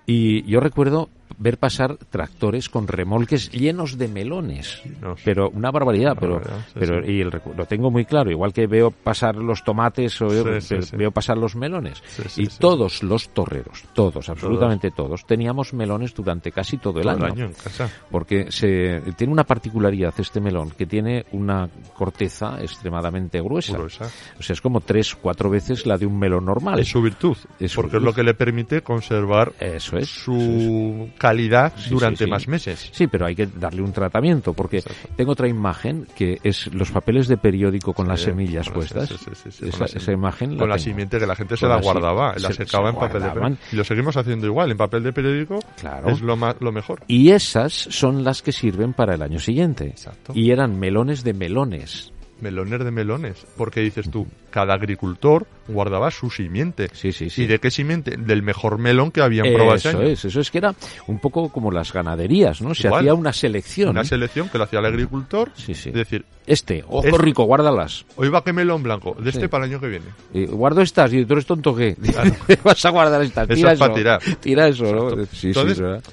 y 0.08 0.44
yo 0.50 0.60
recuerdo 0.60 1.10
ver 1.38 1.58
pasar 1.58 1.96
tractores 2.10 2.70
con 2.70 2.88
remolques 2.88 3.52
llenos 3.52 3.98
de 3.98 4.08
melones, 4.08 4.82
no, 5.02 5.16
pero 5.24 5.50
una 5.50 5.72
barbaridad, 5.72 6.12
Una 6.14 6.20
pero, 6.20 6.34
barbaridad, 6.36 6.66
sí, 6.68 6.74
pero 6.80 7.04
sí. 7.06 7.12
y 7.12 7.22
el 7.22 7.42
lo 7.58 7.66
tengo 7.66 7.92
muy 7.92 8.06
claro, 8.06 8.32
igual 8.32 8.52
que 8.54 8.68
veo 8.68 8.92
pasar 8.92 9.36
los 9.36 9.64
tomates 9.64 10.22
o 10.22 10.28
veo, 10.28 10.60
Sí, 10.62 10.76
pasar 11.14 11.38
los 11.38 11.56
melones, 11.56 12.02
y 12.38 12.48
todos 12.48 13.04
los 13.04 13.30
torreros, 13.30 13.84
todos, 13.94 14.30
absolutamente 14.30 14.92
todos, 14.92 15.26
teníamos 15.26 15.74
melones 15.74 16.14
durante 16.14 16.52
casi 16.52 16.78
todo 16.78 16.98
el 17.00 17.04
Todo 17.04 17.12
año 17.14 17.26
el 17.26 17.32
año 17.32 17.46
en 17.46 17.54
casa. 17.54 17.90
porque 18.12 18.52
se 18.52 19.02
tiene 19.18 19.32
una 19.34 19.44
particularidad 19.44 20.14
este 20.18 20.42
melón 20.42 20.72
que 20.72 20.86
tiene 20.86 21.26
una 21.32 21.70
corteza 21.96 22.58
extremadamente 22.62 23.42
gruesa. 23.42 23.74
Gruesa. 23.74 24.10
O 24.40 24.44
sea, 24.44 24.54
es 24.54 24.62
como 24.62 24.82
tres, 24.82 25.16
cuatro 25.16 25.50
veces 25.50 25.86
la 25.86 25.98
de 25.98 26.06
un 26.06 26.18
melón 26.18 26.46
normal. 26.46 26.80
Es 26.80 26.90
su 26.90 27.02
virtud, 27.02 27.38
Es 27.60 27.76
porque 27.76 27.98
es 27.98 28.04
lo 28.04 28.14
que 28.14 28.24
le 28.24 28.34
permite 28.34 28.82
conservar 28.82 29.54
Eso 29.60 29.98
es. 29.98 30.08
su 30.10 31.10
calidad 31.20 31.72
Sí, 31.78 31.92
durante 31.92 32.18
sí, 32.18 32.24
sí. 32.26 32.30
más 32.32 32.48
meses. 32.48 32.90
Sí, 32.92 33.06
pero 33.06 33.28
hay 33.28 33.36
que 33.36 33.46
darle 33.46 33.84
un 33.84 33.94
tratamiento, 33.94 34.54
porque 34.54 34.78
Exacto. 34.78 35.10
tengo 35.16 35.34
otra 35.34 35.48
imagen 35.48 36.08
que 36.16 36.40
es 36.44 36.74
los 36.74 36.90
papeles 36.90 37.28
de 37.28 37.38
periódico 37.38 37.94
con 37.94 38.08
las 38.08 38.22
semillas 38.22 38.66
con 38.68 38.74
puestas. 38.76 39.12
esa, 39.12 39.70
con 39.70 39.80
la 39.82 39.86
esa 39.86 40.12
imagen 40.12 40.58
Con 40.58 40.70
la 40.70 40.80
simiente 40.80 41.20
que 41.20 41.28
la 41.28 41.36
gente 41.36 41.56
se 41.56 41.68
la 41.68 41.80
guardaba, 41.80 42.34
la 42.40 42.48
se- 42.48 42.66
secaba 42.66 42.90
se 42.90 42.96
en 42.96 43.00
papel 43.00 43.22
de 43.22 43.30
periódico. 43.30 43.58
Y 43.72 43.76
lo 43.76 43.84
seguimos 43.84 44.18
haciendo 44.18 44.48
igual, 44.48 44.72
en 44.72 44.78
papel 44.78 45.04
de 45.04 45.14
periódico 45.14 45.60
Claro. 45.80 46.10
es 46.10 46.22
lo, 46.22 46.36
ma- 46.36 46.56
lo 46.60 46.72
mejor. 46.72 47.02
Y 47.08 47.30
esas 47.32 47.74
son 47.74 48.24
las 48.24 48.42
que 48.42 48.52
sirven 48.52 48.94
para 48.94 49.14
el 49.14 49.22
año 49.22 49.40
siguiente. 49.40 49.86
Exacto. 49.88 50.32
Y 50.34 50.52
eran 50.52 50.80
melones 50.80 51.24
de 51.24 51.34
melones. 51.34 52.14
Melones 52.42 52.84
de 52.84 52.92
melones, 52.92 53.46
porque 53.58 53.82
dices 53.82 54.10
tú, 54.10 54.26
cada 54.50 54.74
agricultor 54.74 55.46
guardaba 55.68 56.10
su 56.10 56.30
simiente. 56.30 56.90
Sí, 56.94 57.12
sí, 57.12 57.30
sí. 57.30 57.44
¿Y 57.44 57.48
de 57.48 57.60
qué 57.60 57.70
simiente? 57.70 58.16
Del 58.18 58.44
mejor 58.44 58.78
melón 58.78 59.12
que 59.12 59.22
habían 59.22 59.48
probado 59.54 59.76
ese 59.76 59.90
Eso 59.90 59.98
año. 60.00 60.08
es, 60.08 60.26
eso 60.26 60.40
es 60.40 60.50
que 60.50 60.58
era 60.60 60.74
un 61.08 61.20
poco 61.20 61.50
como 61.50 61.72
las 61.72 61.92
ganaderías, 61.92 62.62
¿no? 62.62 62.74
Se 62.74 62.88
Igual. 62.88 63.02
hacía 63.02 63.14
una 63.14 63.34
selección. 63.34 63.90
Una 63.90 64.04
selección 64.06 64.48
que 64.50 64.58
lo 64.58 64.64
hacía 64.64 64.80
el 64.80 64.86
agricultor. 64.86 65.52
Sí, 65.56 65.74
sí. 65.74 65.90
Es 65.90 65.96
decir, 65.96 66.26
Este, 66.48 66.84
ojo 66.88 67.06
Es- 67.08 67.18
rico, 67.18 67.44
guárdalas. 67.44 68.06
hoy 68.16 68.30
va 68.30 68.44
que 68.44 68.54
melón 68.54 68.82
blanco, 68.82 69.16
de 69.20 69.30
este 69.30 69.42
Sí. 69.44 69.48
para 69.50 69.66
el 69.66 69.72
año 69.72 69.80
que 69.82 69.88
viene. 69.88 70.06
Y 70.34 70.46
guardo 70.46 70.82
estas 70.82 71.14
y 71.14 71.26
tú 71.26 71.34
eres 71.34 71.46
tonto 71.46 71.76
qué. 71.76 71.96
Vas 72.64 72.84
a 72.86 72.90
guardar 72.90 73.22
estas. 73.22 73.48
Eso 73.50 73.56
Tira 73.56 73.72
es 73.74 73.80
eso. 73.80 73.88
pa' 73.88 73.94
tirar. 73.94 74.22
Tira 74.40 74.68
eso, 74.68 74.84
¿no? 74.86 75.10
Sí, 75.28 75.48
Entonces- 75.50 75.78
sí, 75.78 75.82
es 75.82 75.82
verdad. 75.82 76.04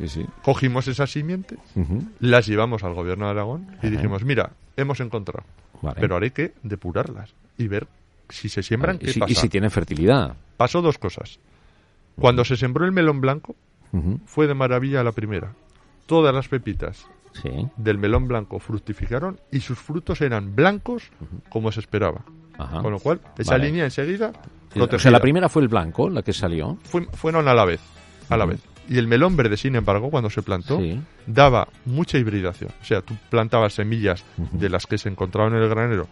Sí, 0.00 0.08
sí. 0.08 0.26
Cogimos 0.42 0.88
esas 0.88 1.10
simientes, 1.12 1.58
Ujú. 1.76 2.02
las 2.20 2.46
llevamos 2.46 2.82
al 2.82 2.94
gobierno 2.94 3.26
de 3.26 3.30
Aragón 3.32 3.66
y 3.82 3.90
dijimos, 3.90 4.24
mira, 4.24 4.52
hemos 4.76 5.00
encontrado, 5.00 5.44
Vale. 5.80 5.96
pero 6.00 6.14
ahora 6.14 6.24
hay 6.24 6.30
que 6.30 6.52
depurarlas 6.62 7.34
y 7.58 7.68
ver 7.68 7.86
si 8.28 8.48
se 8.48 8.62
siembran, 8.62 8.96
Vale, 8.96 9.04
qué 9.04 9.10
y, 9.10 9.12
si, 9.14 9.20
pasa. 9.20 9.32
y 9.32 9.34
si 9.34 9.48
tienen 9.48 9.70
fertilidad. 9.70 10.34
Pasó 10.56 10.80
dos 10.82 10.98
cosas. 10.98 11.38
Cuando 12.18 12.44
se 12.44 12.56
sembró 12.56 12.84
el 12.84 12.92
melón 12.92 13.20
blanco, 13.20 13.54
fue 14.26 14.46
de 14.46 14.54
maravilla 14.54 15.02
la 15.04 15.12
primera. 15.12 15.52
Todas 16.06 16.34
las 16.34 16.48
pepitas 16.48 17.06
Sí. 17.42 17.50
del 17.76 17.96
melón 17.96 18.28
blanco 18.28 18.58
fructificaron 18.58 19.40
y 19.50 19.60
sus 19.60 19.78
frutos 19.78 20.20
eran 20.20 20.54
blancos 20.54 21.04
como 21.48 21.72
se 21.72 21.80
esperaba. 21.80 22.22
Ajá. 22.58 22.82
Con 22.82 22.92
lo 22.92 22.98
cual, 23.00 23.20
esa 23.38 23.52
Vale. 23.52 23.66
línea 23.66 23.84
enseguida 23.84 24.28
O 24.28 24.32
sea, 24.32 24.42
protegida. 24.74 25.10
la 25.10 25.20
primera 25.20 25.48
fue 25.48 25.62
el 25.62 25.68
blanco, 25.68 26.10
la 26.10 26.22
que 26.22 26.32
salió. 26.34 26.76
Fue- 26.84 27.06
fueron 27.12 27.48
a 27.48 27.54
la 27.54 27.64
vez, 27.64 27.80
a 28.28 28.36
la 28.36 28.44
vez. 28.44 28.60
Y 28.92 28.98
el 28.98 29.06
melón 29.06 29.36
verde, 29.36 29.56
sin 29.56 29.74
embargo, 29.76 30.10
cuando 30.10 30.28
se 30.30 30.42
plantó, 30.42 30.78
Sí. 30.78 31.00
daba 31.26 31.66
mucha 31.86 32.18
hibridación. 32.18 32.70
O 32.80 32.84
sea, 32.84 33.00
tú 33.00 33.14
plantabas 33.30 33.72
semillas 33.74 34.24
de 34.52 34.68
las 34.68 34.86
que 34.86 34.98
se 34.98 35.08
encontraban 35.08 35.54
en 35.54 35.62
el 35.62 35.68
granero 35.68 36.08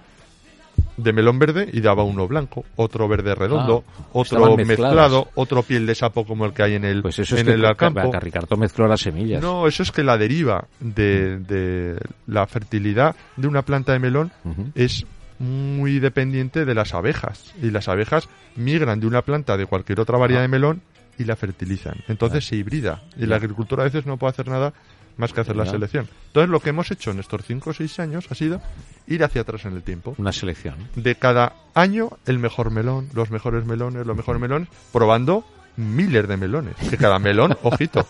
de 0.96 1.12
melón 1.12 1.38
verde 1.38 1.68
y 1.72 1.80
daba 1.80 2.04
uno 2.04 2.26
blanco, 2.28 2.64
otro 2.76 3.08
verde 3.08 3.34
redondo, 3.34 3.84
Ah, 3.88 4.02
otro 4.12 4.38
estaban 4.38 4.56
mezcladas. 4.66 4.94
mezclado, 4.94 5.28
otro 5.34 5.62
piel 5.62 5.86
de 5.86 5.94
sapo 5.94 6.24
como 6.24 6.44
el 6.46 6.52
que 6.52 6.62
hay 6.62 6.74
en 6.74 6.84
el, 6.84 7.02
Pues 7.02 7.18
eso 7.18 7.34
es 7.34 7.40
en 7.42 7.46
que 7.48 7.52
el 7.54 7.76
campo. 7.76 8.10
Ca- 8.10 8.20
Ricardo 8.20 8.56
mezcló 8.56 8.86
las 8.86 9.00
semillas. 9.00 9.42
No, 9.42 9.66
eso 9.66 9.82
es 9.82 9.90
que 9.92 10.02
la 10.02 10.16
deriva 10.16 10.66
de, 10.78 11.38
de 11.38 11.98
la 12.26 12.46
fertilidad 12.46 13.14
de 13.36 13.48
una 13.48 13.62
planta 13.62 13.92
de 13.92 13.98
melón 13.98 14.30
es 14.74 15.04
muy 15.38 15.98
dependiente 16.00 16.64
de 16.66 16.74
las 16.74 16.92
abejas. 16.94 17.54
Y 17.62 17.70
las 17.70 17.88
abejas 17.88 18.28
migran 18.56 19.00
de 19.00 19.06
una 19.06 19.22
planta 19.22 19.56
de 19.56 19.64
cualquier 19.66 20.00
otra 20.00 20.18
variedad 20.18 20.42
Ah. 20.42 20.44
de 20.44 20.48
melón 20.48 20.82
y 21.20 21.24
la 21.24 21.36
fertilizan. 21.36 21.96
Entonces 22.08 22.46
se 22.46 22.56
hibrida. 22.56 23.02
Y 23.16 23.26
la 23.26 23.36
agricultura 23.36 23.82
a 23.82 23.84
veces 23.84 24.06
no 24.06 24.16
puede 24.16 24.30
hacer 24.30 24.48
nada 24.48 24.72
más 25.18 25.34
que 25.34 25.42
hacer 25.42 25.54
la 25.54 25.66
selección. 25.66 26.08
Entonces 26.28 26.48
lo 26.48 26.60
que 26.60 26.70
hemos 26.70 26.90
hecho 26.90 27.10
en 27.10 27.20
estos 27.20 27.44
5 27.44 27.70
o 27.70 27.72
6 27.74 28.00
años 28.00 28.26
ha 28.30 28.34
sido 28.34 28.62
ir 29.06 29.22
hacia 29.22 29.42
atrás 29.42 29.66
en 29.66 29.74
el 29.74 29.82
tiempo. 29.82 30.14
Una 30.16 30.32
selección. 30.32 30.76
De 30.96 31.16
cada 31.16 31.52
año 31.74 32.08
el 32.24 32.38
mejor 32.38 32.70
melón, 32.70 33.10
los 33.12 33.30
mejores 33.30 33.66
melones, 33.66 34.06
los 34.06 34.16
mejores 34.16 34.40
melones, 34.40 34.68
probando 34.92 35.44
miles 35.76 36.26
de 36.26 36.36
melones. 36.38 36.76
Que 36.88 36.96
cada 36.96 37.18
melón, 37.18 37.58
ojito, 37.62 38.06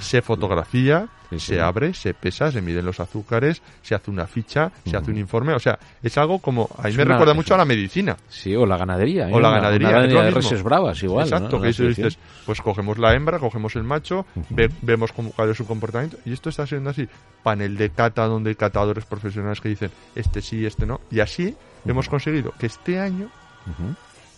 se 0.00 0.22
fotografía, 0.22 1.08
Sí, 1.30 1.38
sí. 1.38 1.46
se 1.46 1.60
abre, 1.60 1.92
se 1.92 2.14
pesa, 2.14 2.50
se 2.50 2.62
miden 2.62 2.86
los 2.86 3.00
azúcares, 3.00 3.60
se 3.82 3.94
hace 3.94 4.10
una 4.10 4.26
ficha, 4.26 4.72
se 4.86 4.96
hace 4.96 5.10
un 5.10 5.18
informe. 5.18 5.52
O 5.52 5.58
sea, 5.58 5.78
es 6.02 6.16
algo 6.16 6.38
como. 6.38 6.70
A 6.78 6.84
mí 6.84 6.88
Es 6.88 6.96
me 6.96 7.02
una- 7.02 7.12
recuerda 7.14 7.34
mucho 7.34 7.54
a 7.54 7.58
la 7.58 7.66
medicina. 7.66 8.16
Sí, 8.30 8.56
o 8.56 8.64
la 8.64 8.78
ganadería. 8.78 9.28
¿eh? 9.28 9.32
O 9.34 9.38
la 9.38 9.50
ganadería, 9.50 9.88
lo 9.88 9.94
ganadería 9.94 10.22
de 10.22 10.30
reses 10.30 10.62
bravas, 10.62 11.02
igual. 11.02 11.26
Exacto, 11.26 11.56
¿no? 11.56 11.62
que 11.62 11.68
eso 11.68 11.82
dices, 11.84 12.18
pues 12.46 12.62
cogemos 12.62 12.96
la 12.98 13.12
hembra, 13.14 13.38
cogemos 13.38 13.76
el 13.76 13.82
macho, 13.84 14.24
ve- 14.48 14.70
vemos 14.80 15.12
cómo, 15.12 15.30
cuál 15.32 15.50
es 15.50 15.56
su 15.58 15.66
comportamiento, 15.66 16.16
y 16.24 16.32
esto 16.32 16.48
está 16.48 16.66
siendo 16.66 16.88
así. 16.90 17.06
Panel 17.42 17.76
de 17.76 17.90
cata 17.90 18.24
donde 18.26 18.48
hay 18.50 18.56
catadores 18.56 19.04
profesionales 19.04 19.60
que 19.60 19.68
dicen, 19.68 19.90
este 20.14 20.40
sí, 20.40 20.64
este 20.64 20.86
no, 20.86 21.00
y 21.10 21.20
así 21.20 21.54
hemos 21.84 22.08
conseguido 22.08 22.52
que 22.58 22.66
este 22.66 22.98
año 23.00 23.28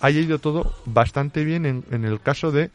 haya 0.01 0.21
ido 0.21 0.39
todo 0.39 0.73
bastante 0.87 1.45
bien 1.45 1.67
en, 1.67 1.85
en 1.91 2.05
el 2.05 2.21
caso 2.21 2.51
de 2.51 2.71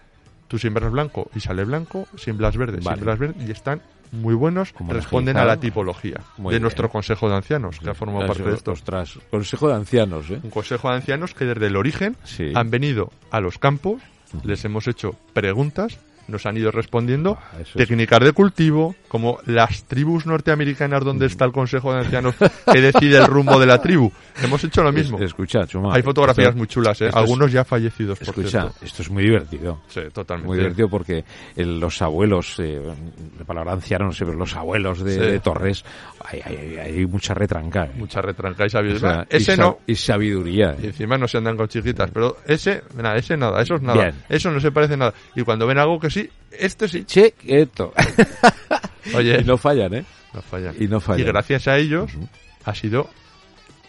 tú 0.48 0.58
siembras 0.58 0.92
blanco 0.92 1.30
y 1.36 1.40
sale 1.40 1.64
blanco, 1.66 2.08
siembras 2.18 2.56
verde, 2.58 2.80
Vale. 2.84 2.98
siembras 2.98 3.20
verde, 3.20 3.46
y 3.46 3.52
están 3.52 3.82
muy 4.12 4.36
buenos, 4.36 4.72
Como 4.72 4.94
responden 4.94 5.36
a 5.38 5.44
la 5.46 5.60
tipología 5.60 6.22
Muy 6.38 6.52
de 6.52 6.56
bien. 6.58 6.62
nuestro 6.62 6.90
consejo 6.90 7.28
de 7.30 7.36
ancianos, 7.36 7.80
que 7.80 7.90
ha 7.90 7.94
formado 7.96 8.28
parte 8.28 8.44
de 8.44 8.54
esto. 8.54 8.72
Ostras, 8.72 9.20
consejo 9.30 9.68
de 9.68 9.74
ancianos, 9.76 10.30
¿eh? 10.30 10.40
Un 10.44 10.52
consejo 10.52 10.90
de 10.90 10.96
ancianos 10.96 11.34
que 11.34 11.46
desde 11.46 11.68
el 11.68 11.76
origen 11.76 12.16
Sí. 12.24 12.52
han 12.56 12.70
venido 12.70 13.12
a 13.32 13.42
los 13.42 13.58
campos, 13.58 14.02
les 14.44 14.64
hemos 14.66 14.88
hecho 14.88 15.16
preguntas, 15.34 15.98
nos 16.28 16.46
han 16.46 16.58
ido 16.58 16.72
respondiendo 16.72 17.38
Ah, 17.40 17.60
es- 17.62 17.72
técnicas 17.74 18.20
de 18.20 18.32
cultivo, 18.32 18.96
como 19.08 19.40
las 19.46 19.84
tribus 19.86 20.26
norteamericanas 20.26 21.04
donde 21.04 21.26
está 21.28 21.46
el 21.46 21.52
consejo 21.52 21.94
de 21.94 22.00
ancianos 22.00 22.36
que 22.72 22.82
decide 22.82 23.18
el 23.18 23.28
rumbo 23.28 23.60
de 23.60 23.66
la 23.66 23.82
tribu. 23.82 24.12
Hemos 24.44 24.64
hecho 24.64 24.84
lo 24.84 24.92
mismo. 24.92 25.18
Es- 25.18 25.26
escucha, 25.26 25.66
Chuma, 25.68 25.94
Hay 25.96 26.02
fotografías 26.02 26.48
esto- 26.50 26.58
muy 26.58 26.68
chulas, 26.68 27.00
¿eh? 27.02 27.08
es- 27.08 27.16
algunos 27.16 27.52
ya 27.52 27.64
fallecidos, 27.64 28.20
por 28.20 28.28
Escucha, 28.30 28.50
cierto. 28.62 28.76
esto 28.82 29.02
es 29.02 29.10
muy 29.10 29.24
divertido. 29.24 29.82
Sí, 29.88 30.02
totalmente. 30.14 30.48
Muy 30.48 30.58
divertido 30.58 30.90
porque 30.90 31.24
el- 31.56 31.80
los 31.80 32.02
abuelos, 32.02 32.56
eh, 32.60 32.82
la 33.40 33.46
palabra 33.46 33.74
anciano 33.74 34.06
no 34.06 34.12
sé, 34.12 34.26
pero 34.26 34.38
los 34.38 34.56
abuelos 34.56 35.04
de, 35.04 35.14
Sí. 35.14 35.20
de 35.20 35.40
Torres, 35.40 35.84
hay, 36.24 36.42
hay- 36.44 36.58
hay- 36.58 36.78
hay 36.78 37.06
mucha 37.06 37.34
retranca. 37.34 37.86
¿eh? 37.86 37.92
Mucha 37.96 38.22
retranca 38.22 38.64
y 38.64 38.68
O 38.68 38.70
sabiduría. 38.70 39.00
sea, 39.00 39.28
y 39.30 39.36
ese 39.38 39.56
sa- 39.56 39.62
no. 39.62 39.78
Y 39.88 39.96
sabiduría. 39.96 40.76
Y 40.80 40.86
¿eh? 40.86 40.88
encima 40.88 41.18
no 41.18 41.28
se 41.28 41.38
andan 41.38 41.56
con 41.58 41.68
chiquitas, 41.68 42.10
pero 42.12 42.38
ese, 42.48 42.84
nada, 42.96 43.16
ese 43.16 43.38
nada, 43.38 43.62
eso 43.62 43.76
es 43.76 43.82
nada. 43.82 44.02
Bien. 44.04 44.16
Eso 44.30 44.52
no 44.52 44.60
se 44.60 44.72
parece 44.72 44.98
nada. 44.98 45.14
Y 45.36 45.44
cuando 45.44 45.68
ven 45.68 45.78
algo 45.78 46.00
que 46.00 46.10
sí, 46.16 46.30
este 46.52 46.88
sí. 46.88 47.04
Che, 47.04 47.34
quieto. 47.34 47.94
Oye, 49.14 49.40
y 49.42 49.44
no 49.44 49.58
fallan, 49.58 49.94
¿eh? 49.94 50.06
no 50.34 50.42
fallan. 50.42 50.76
Y 50.80 50.88
no 50.88 51.00
fallan. 51.00 51.22
Y 51.22 51.24
gracias 51.24 51.68
a 51.68 51.78
ellos 51.78 52.12
ha 52.64 52.74
sido 52.74 53.10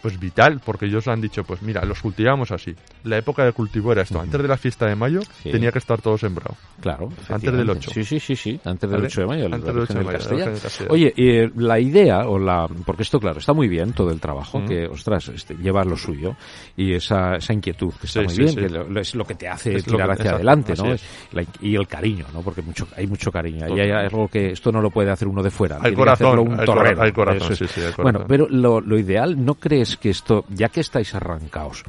pues 0.01 0.19
vital, 0.19 0.61
porque 0.63 0.85
ellos 0.85 1.07
han 1.07 1.21
dicho, 1.21 1.43
pues 1.43 1.61
mira, 1.61 1.83
los 1.85 2.01
cultivamos 2.01 2.51
así. 2.51 2.73
La 3.03 3.17
época 3.17 3.43
de 3.45 3.51
cultivo 3.53 3.91
era 3.91 4.01
esto. 4.03 4.19
Antes 4.19 4.41
de 4.41 4.47
la 4.47 4.57
fiesta 4.57 4.85
de 4.87 4.95
mayo 4.95 5.21
Sí. 5.43 5.51
tenía 5.51 5.71
que 5.71 5.79
estar 5.79 6.01
todo 6.01 6.17
sembrado. 6.17 6.55
Claro. 6.81 7.05
Antes 7.29 7.51
del 7.51 7.69
efectivamente. 7.69 7.85
8. 7.89 7.91
Sí, 7.93 8.03
sí, 8.05 8.19
sí, 8.19 8.35
sí. 8.35 8.59
Antes 8.65 8.89
del 8.89 8.99
¿Vale? 8.99 9.07
8 9.07 9.21
de 9.21 9.27
mayo. 9.27 9.45
Antes 9.45 9.63
del 9.63 9.79
8 9.79 9.93
de 9.93 9.99
mayo, 9.99 10.11
la 10.11 10.17
Castellar. 10.17 10.35
Virgen 10.37 10.53
del 10.53 10.61
Castellar. 10.61 10.91
Oye, 10.93 11.13
eh, 11.17 11.51
la 11.55 11.79
idea, 11.79 12.27
o 12.27 12.37
la 12.39 12.67
porque 12.85 13.03
esto, 13.03 13.19
claro, 13.19 13.39
está 13.39 13.53
muy 13.53 13.67
bien 13.67 13.93
todo 13.93 14.11
el 14.11 14.19
trabajo, 14.19 14.59
Mm. 14.59 14.67
que, 14.67 14.85
ostras, 14.87 15.29
este, 15.29 15.55
lleva 15.55 15.83
lo 15.83 15.95
suyo, 15.97 16.35
y 16.75 16.93
esa, 16.93 17.35
esa 17.35 17.53
inquietud, 17.53 17.93
que 17.99 18.07
está 18.07 18.21
Sí, 18.21 18.25
muy 18.25 18.35
sí, 18.35 18.41
bien, 18.43 18.55
que 18.55 18.69
lo- 18.69 18.99
es 18.99 19.15
lo 19.15 19.25
que 19.25 19.35
te 19.35 19.47
hace 19.47 19.75
Es 19.75 19.83
tirar 19.85 20.07
que- 20.07 20.13
hacia 20.13 20.21
exacto, 20.23 20.35
adelante, 20.35 20.73
¿no? 20.77 20.93
es. 20.93 21.03
La- 21.31 21.45
y 21.61 21.75
el 21.75 21.87
cariño, 21.87 22.25
¿no? 22.33 22.41
Porque 22.41 22.61
mucho, 22.61 22.87
hay 22.95 23.07
mucho 23.07 23.31
cariño. 23.31 23.65
Ahí 23.65 23.79
hay 23.79 23.91
algo 23.91 24.27
que 24.27 24.51
esto 24.51 24.71
no 24.71 24.81
lo 24.81 24.89
puede 24.89 25.11
hacer 25.11 25.27
uno 25.27 25.41
de 25.43 25.49
fuera. 25.51 25.79
Que 25.79 25.93
corazón, 25.93 26.27
hacerlo 26.27 26.43
un 26.43 26.57
torrero. 26.65 27.01
hay 27.01 27.11
corazón, 27.11 27.51
Eso 27.53 27.63
es. 27.65 27.71
sí, 27.71 27.81
sí, 27.81 28.01
Bueno, 28.01 28.25
pero 28.27 28.47
lo, 28.49 28.81
lo 28.81 28.97
ideal, 28.99 29.43
¿no 29.43 29.55
crees 29.55 29.86
que 29.95 30.09
esto, 30.09 30.43
ya 30.49 30.67
que 30.67 30.81
estáis 30.81 31.15
arrancados, 31.15 31.83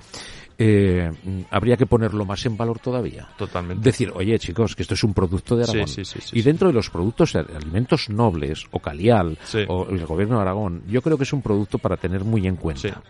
eh, 0.61 1.11
habría 1.51 1.77
que 1.77 1.87
ponerlo 1.87 2.25
más 2.25 2.45
en 2.47 2.57
valor 2.57 2.79
todavía? 2.81 3.29
Totalmente. 3.39 3.83
Decir, 3.83 4.13
oye 4.15 4.39
chicos, 4.39 4.75
que 4.75 4.83
esto 4.83 4.95
es 4.95 5.05
un 5.05 5.15
producto 5.15 5.57
de 5.57 5.65
Aragón. 5.65 5.87
sí, 5.89 6.05
sí, 6.05 6.19
sí, 6.21 6.39
y 6.39 6.43
dentro 6.43 6.69
de 6.69 6.75
los 6.75 6.91
productos 6.91 7.33
de 7.33 7.41
alimentos 7.41 8.09
nobles, 8.11 8.65
o 8.73 8.81
Calial, 8.81 9.39
o 9.69 9.87
el 9.89 10.05
gobierno 10.07 10.37
de 10.37 10.43
Aragón, 10.43 10.83
yo 10.89 11.01
creo 11.03 11.17
que 11.17 11.25
es 11.25 11.33
un 11.33 11.43
producto 11.43 11.79
para 11.79 11.97
tener 11.97 12.25
muy 12.25 12.47
en 12.47 12.57
cuenta. 12.57 13.03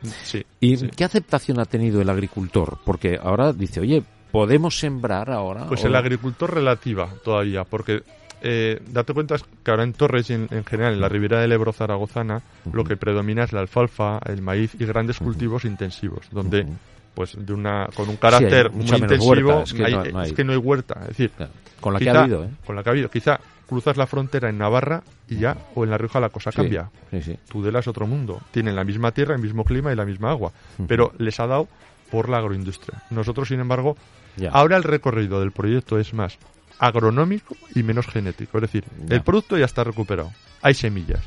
¿Y 0.60 0.76
qué 0.88 1.04
aceptación 1.04 1.58
ha 1.60 1.64
tenido 1.64 2.00
el 2.02 2.10
agricultor? 2.10 2.78
Porque 2.84 3.18
ahora 3.22 3.52
dice, 3.54 3.80
oye, 3.80 4.02
¿podemos 4.30 4.78
sembrar 4.78 5.30
ahora? 5.30 5.66
Pues 5.68 5.82
O- 5.84 5.86
el 5.86 5.94
agricultor 5.96 6.52
relativa 6.52 7.08
todavía, 7.24 7.64
porque 7.64 8.02
eh, 8.42 8.80
date 8.88 9.12
cuenta 9.14 9.36
que 9.64 9.70
ahora 9.70 9.82
en 9.84 9.92
Torres 9.92 10.30
y 10.30 10.34
en, 10.34 10.48
en 10.50 10.64
general 10.64 10.94
en 10.94 11.00
la 11.00 11.08
ribera 11.08 11.40
del 11.40 11.52
Ebro 11.52 11.72
zaragozana 11.72 12.42
lo 12.72 12.84
que 12.84 12.96
predomina 12.96 13.44
es 13.44 13.52
la 13.52 13.60
alfalfa, 13.60 14.20
el 14.26 14.42
maíz 14.42 14.74
y 14.78 14.84
grandes 14.84 15.18
cultivos 15.18 15.64
intensivos, 15.64 16.26
donde 16.30 16.66
pues 17.14 17.34
de 17.36 17.52
una 17.52 17.88
con 17.94 18.08
un 18.08 18.16
carácter 18.16 18.70
muy 18.70 18.86
intensivo 18.86 19.62
es 19.62 19.72
que 19.72 19.84
hay- 19.84 19.92
no- 19.92 20.04
no 20.04 20.18
hay. 20.20 20.28
es 20.28 20.32
que 20.34 20.44
no 20.44 20.52
hay 20.52 20.58
huerta, 20.58 20.98
es 21.02 21.08
decir, 21.08 21.30
Claro, 21.30 21.52
Con 21.80 21.92
la 21.92 21.98
que 21.98 22.04
quizá- 22.06 22.18
ha 22.18 22.22
habido, 22.22 22.44
¿eh? 22.44 22.48
con 22.64 22.76
la 22.76 22.82
que 22.82 22.88
ha 22.90 22.92
habido, 22.92 23.10
quizá 23.10 23.40
cruzas 23.68 23.96
la 23.96 24.06
frontera 24.06 24.48
en 24.48 24.58
Navarra 24.58 25.02
y 25.28 25.36
ya 25.36 25.56
o 25.74 25.84
en 25.84 25.90
la 25.90 25.98
Rioja 25.98 26.20
la 26.20 26.30
cosa 26.30 26.50
Sí, 26.52 26.56
cambia. 26.56 26.90
Sí, 27.10 27.20
sí. 27.22 27.38
Tudela 27.50 27.80
es 27.80 27.88
otro 27.88 28.06
mundo. 28.06 28.40
Tienen 28.50 28.74
la 28.76 28.82
misma 28.84 29.12
tierra, 29.12 29.34
el 29.34 29.42
mismo 29.42 29.64
clima 29.64 29.92
y 29.92 29.96
la 29.96 30.04
misma 30.06 30.30
agua. 30.30 30.52
Pero 30.86 31.12
les 31.18 31.38
ha 31.38 31.46
dado 31.46 31.68
por 32.10 32.28
la 32.30 32.38
agroindustria. 32.38 33.02
Nosotros, 33.10 33.48
sin 33.48 33.60
embargo, 33.60 33.96
Ya. 34.36 34.50
ahora 34.52 34.76
el 34.78 34.84
recorrido 34.84 35.40
del 35.40 35.52
proyecto 35.52 35.98
es 35.98 36.14
más 36.14 36.38
agronómico 36.78 37.56
y 37.74 37.82
menos 37.82 38.06
genético. 38.06 38.58
Es 38.58 38.62
decir, 38.62 38.84
Ya. 39.06 39.16
el 39.16 39.22
producto 39.22 39.56
ya 39.58 39.64
está 39.64 39.84
recuperado. 39.84 40.32
Hay 40.62 40.74
semillas. 40.74 41.20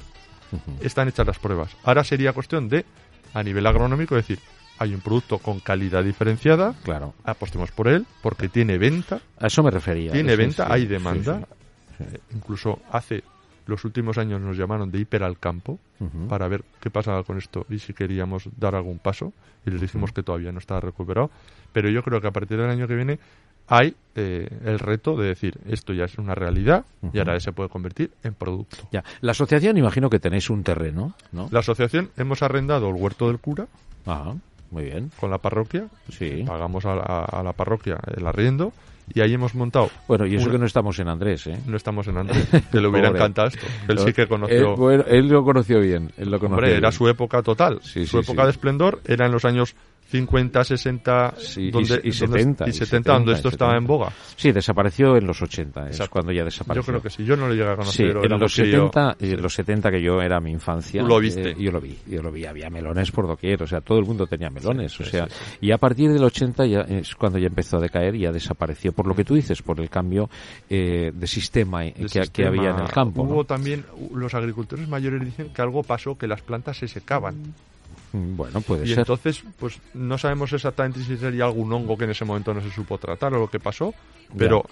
Están 0.81 1.07
hechas 1.07 1.25
las 1.25 1.39
pruebas. 1.39 1.75
Ahora 1.83 2.03
sería 2.03 2.33
cuestión 2.33 2.67
de, 2.67 2.85
a 3.33 3.41
nivel 3.43 3.65
agronómico, 3.65 4.15
decir, 4.15 4.39
hay 4.79 4.93
un 4.93 4.99
producto 5.01 5.37
con 5.37 5.59
calidad 5.59 6.03
diferenciada, 6.03 6.73
Claro. 6.83 7.13
apostemos 7.23 7.71
por 7.71 7.87
él, 7.87 8.05
porque 8.21 8.49
tiene 8.49 8.77
venta, 8.77 9.21
A 9.39 9.47
eso 9.47 9.63
me 9.63 9.71
refería. 9.71 10.11
tiene 10.11 10.31
Sí, 10.31 10.37
venta, 10.37 10.65
sí, 10.65 10.71
hay 10.73 10.85
demanda. 10.87 11.39
sí. 11.97 12.03
Eh, 12.03 12.19
incluso 12.33 12.79
hace 12.91 13.23
los 13.67 13.85
últimos 13.85 14.17
años 14.17 14.41
nos 14.41 14.57
llamaron 14.57 14.91
de 14.91 14.97
hiper 14.99 15.23
al 15.23 15.37
campo 15.37 15.79
para 16.27 16.47
ver 16.47 16.63
qué 16.81 16.89
pasaba 16.89 17.23
con 17.23 17.37
esto 17.37 17.65
y 17.69 17.77
si 17.77 17.93
queríamos 17.93 18.49
dar 18.57 18.73
algún 18.73 18.97
paso 18.97 19.33
y 19.65 19.69
les 19.69 19.79
dijimos 19.79 20.11
que 20.11 20.23
todavía 20.23 20.51
no 20.51 20.57
estaba 20.57 20.79
recuperado 20.79 21.29
pero 21.71 21.87
yo 21.87 22.01
creo 22.01 22.19
que 22.19 22.27
a 22.27 22.31
partir 22.31 22.57
del 22.57 22.71
año 22.71 22.87
que 22.87 22.95
viene 22.95 23.19
hay 23.71 23.95
eh, 24.15 24.47
el 24.65 24.77
reto 24.79 25.15
de 25.15 25.27
decir 25.29 25.57
esto 25.69 25.93
ya 25.93 26.03
es 26.03 26.17
una 26.17 26.35
realidad 26.35 26.83
y 27.13 27.19
ahora 27.19 27.39
se 27.39 27.53
puede 27.53 27.69
convertir 27.69 28.11
en 28.23 28.33
producto 28.33 28.75
Ya. 28.91 29.03
La 29.21 29.31
asociación, 29.31 29.77
imagino 29.77 30.09
que 30.09 30.19
tenéis 30.19 30.49
un 30.49 30.63
terreno, 30.63 31.13
¿no? 31.31 31.47
la 31.51 31.59
asociación 31.61 32.09
hemos 32.17 32.43
arrendado 32.43 32.89
el 32.89 32.95
huerto 32.95 33.27
del 33.27 33.39
cura 33.39 33.67
Ah, 34.05 34.33
muy 34.69 34.83
bien. 34.83 35.11
con 35.19 35.31
la 35.31 35.37
parroquia 35.37 35.85
Sí. 36.09 36.43
pagamos 36.45 36.85
a, 36.85 36.95
la- 36.95 37.23
a 37.25 37.41
la 37.41 37.53
parroquia 37.53 37.97
el 38.17 38.27
arriendo 38.27 38.73
y 39.13 39.21
ahí 39.21 39.33
hemos 39.33 39.55
montado 39.55 39.89
Bueno, 40.09 40.25
y 40.25 40.35
eso 40.35 40.43
una- 40.45 40.51
que 40.53 40.59
no 40.59 40.65
estamos 40.65 40.99
en 40.99 41.07
Andrés, 41.07 41.47
¿eh? 41.47 41.57
no 41.65 41.77
estamos 41.77 42.05
en 42.07 42.17
Andrés 42.17 42.49
que 42.69 42.81
le 42.81 42.87
hubiera 42.89 43.09
encantado 43.09 43.47
esto 43.47 43.65
él 43.87 43.99
sí 43.99 44.11
que 44.11 44.27
conoció 44.27 44.75
bueno, 44.75 45.05
él 45.07 45.27
lo 45.29 45.43
conoció 45.45 45.79
bien. 45.79 46.11
Él 46.17 46.29
lo 46.31 46.37
conoció 46.39 46.57
Hombre, 46.65 46.75
era 46.77 46.91
su 46.91 47.07
época 47.07 47.41
total. 47.41 47.79
Sí, 47.81 48.05
su 48.05 48.17
sí, 48.21 48.23
época 48.25 48.41
sí. 48.41 48.45
de 48.47 48.51
esplendor 48.51 49.01
era 49.05 49.25
en 49.25 49.31
los 49.31 49.45
años 49.45 49.75
50, 50.11 50.63
60 50.63 51.33
Sí, 51.37 51.61
y- 51.63 51.71
donde, 51.71 51.95
y 52.03 52.11
donde- 52.11 52.39
70, 52.39 52.65
y 52.67 52.69
y 52.69 52.73
70, 52.73 53.13
donde 53.13 53.31
70, 53.31 53.37
esto 53.37 53.47
y 53.47 53.51
estaba 53.51 53.71
70. 53.71 53.77
en 53.77 53.87
boga. 53.87 54.11
Sí, 54.35 54.51
desapareció 54.51 55.15
en 55.17 55.25
los 55.25 55.41
80, 55.41 55.81
es 55.85 55.91
Exacto. 55.91 56.11
cuando 56.11 56.31
ya 56.33 56.39
Yo 56.39 56.45
desapareció. 56.45 56.91
creo 56.91 57.01
que 57.01 57.09
sí. 57.09 57.23
Yo 57.23 57.37
no 57.37 57.47
lo 57.47 57.53
llegué 57.53 57.69
a 57.69 57.71
Sí, 57.71 57.77
conocer. 57.77 58.05
en 58.11 58.17
éramos 58.25 58.41
los 58.41 58.55
tú 58.55 58.61
y 58.63 58.71
yo. 58.71 58.85
70, 58.91 59.15
y 59.19 59.31
en 59.31 59.41
los 59.41 59.53
70 59.53 59.89
que 59.91 60.01
yo 60.01 60.21
era 60.21 60.39
mi 60.39 60.51
infancia. 60.51 61.01
Lo 61.03 61.19
viste. 61.19 61.51
eh, 61.51 61.55
yo 61.57 61.71
lo 61.71 61.79
vi, 61.79 61.97
yo 62.07 62.21
lo 62.21 62.31
vi. 62.31 62.45
Había 62.45 62.69
melones 62.69 63.11
por 63.11 63.25
doquier, 63.27 63.63
o 63.63 63.67
sea, 63.67 63.81
todo 63.81 63.99
el 63.99 64.05
mundo 64.05 64.27
tenía 64.27 64.49
melones, 64.49 64.91
Sí, 64.91 65.03
o 65.03 65.05
sí, 65.05 65.11
sea, 65.11 65.27
sí, 65.29 65.33
y 65.61 65.71
a 65.71 65.77
partir 65.77 66.11
del 66.11 66.23
80 66.23 66.65
ya 66.65 66.81
es 66.81 67.15
cuando 67.15 67.39
ya 67.39 67.47
empezó 67.47 67.77
a 67.77 67.79
decaer 67.79 68.15
y 68.15 68.21
ya 68.21 68.31
desapareció, 68.31 68.91
por 68.91 69.07
lo 69.07 69.15
que 69.15 69.23
tú 69.23 69.35
dices, 69.35 69.61
por 69.61 69.79
el 69.79 69.89
cambio 69.89 70.29
eh, 70.69 71.11
de 71.13 71.27
sistema 71.27 71.85
eh, 71.85 71.93
El 71.97 72.07
que, 72.09 72.19
que 72.19 72.23
sistema- 72.25 72.47
había 72.49 72.69
en 72.71 72.79
el 72.81 72.89
campo. 72.89 73.21
Hubo 73.23 73.35
¿no? 73.37 73.43
también, 73.45 73.85
los 74.13 74.33
agricultores 74.33 74.87
mayores 74.89 75.23
dicen 75.23 75.53
que 75.53 75.61
algo 75.61 75.83
pasó, 75.83 76.17
que 76.17 76.27
las 76.27 76.41
plantas 76.41 76.77
se 76.77 76.87
secaban. 76.87 77.35
Mm, 78.13 78.35
Bueno, 78.35 78.61
puede 78.61 78.85
Y 78.85 78.89
ser. 78.89 78.99
entonces, 78.99 79.43
pues 79.59 79.79
no 79.93 80.17
sabemos 80.17 80.51
exactamente 80.53 81.01
si 81.03 81.17
sería 81.17 81.45
algún 81.45 81.71
hongo 81.71 81.97
que 81.97 82.03
en 82.05 82.11
ese 82.11 82.25
momento 82.25 82.53
no 82.53 82.61
se 82.61 82.71
supo 82.71 82.97
tratar 82.97 83.33
o 83.33 83.39
lo 83.39 83.49
que 83.49 83.59
pasó, 83.59 83.93
pero 84.37 84.63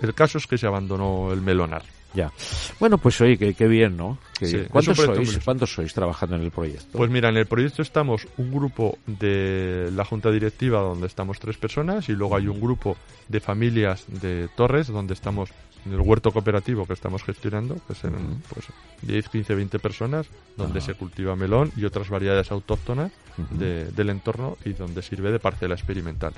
el 0.00 0.14
caso 0.14 0.38
es 0.38 0.46
que 0.46 0.58
se 0.58 0.66
abandonó 0.66 1.32
el 1.32 1.40
melonar. 1.40 1.82
Ya. 2.14 2.32
Bueno, 2.80 2.96
pues 2.96 3.20
oye, 3.20 3.36
qué, 3.36 3.52
qué 3.52 3.66
bien, 3.66 3.94
¿no? 3.96 4.16
Qué 4.38 4.46
Sí, 4.46 4.52
bien. 4.52 4.64
es 4.66 4.70
¿Cuántos 4.70 4.96
sois? 4.96 5.38
¿Cuántos 5.44 5.74
sois 5.74 5.92
trabajando 5.92 6.36
en 6.36 6.42
el 6.44 6.50
proyecto? 6.50 6.96
Pues 6.96 7.10
mira, 7.10 7.28
en 7.28 7.36
el 7.36 7.44
proyecto 7.46 7.82
estamos 7.82 8.26
un 8.38 8.52
grupo 8.52 8.96
de 9.06 9.90
la 9.94 10.04
junta 10.06 10.30
directiva 10.30 10.80
donde 10.80 11.08
estamos 11.08 11.38
tres 11.38 11.58
personas 11.58 12.08
y 12.08 12.12
luego 12.12 12.36
hay 12.36 12.46
un 12.48 12.58
grupo 12.60 12.96
de 13.28 13.40
familias 13.40 14.04
de 14.08 14.48
Torres 14.56 14.86
donde 14.86 15.12
estamos 15.12 15.50
el 15.92 16.00
huerto 16.00 16.30
cooperativo 16.32 16.86
que 16.86 16.92
estamos 16.92 17.22
gestionando, 17.22 17.76
que 17.86 17.94
serán 17.94 18.42
pues 18.52 18.66
10, 19.02 19.28
15, 19.28 19.54
20 19.54 19.78
personas, 19.78 20.26
donde 20.56 20.80
se 20.80 20.94
cultiva 20.94 21.36
melón 21.36 21.70
y 21.76 21.84
otras 21.84 22.08
variedades 22.08 22.50
autóctonas 22.50 23.12
de- 23.50 23.86
del 23.86 24.10
entorno 24.10 24.56
y 24.64 24.72
donde 24.72 25.02
sirve 25.02 25.30
de 25.32 25.38
parcela 25.38 25.74
experimental. 25.74 26.32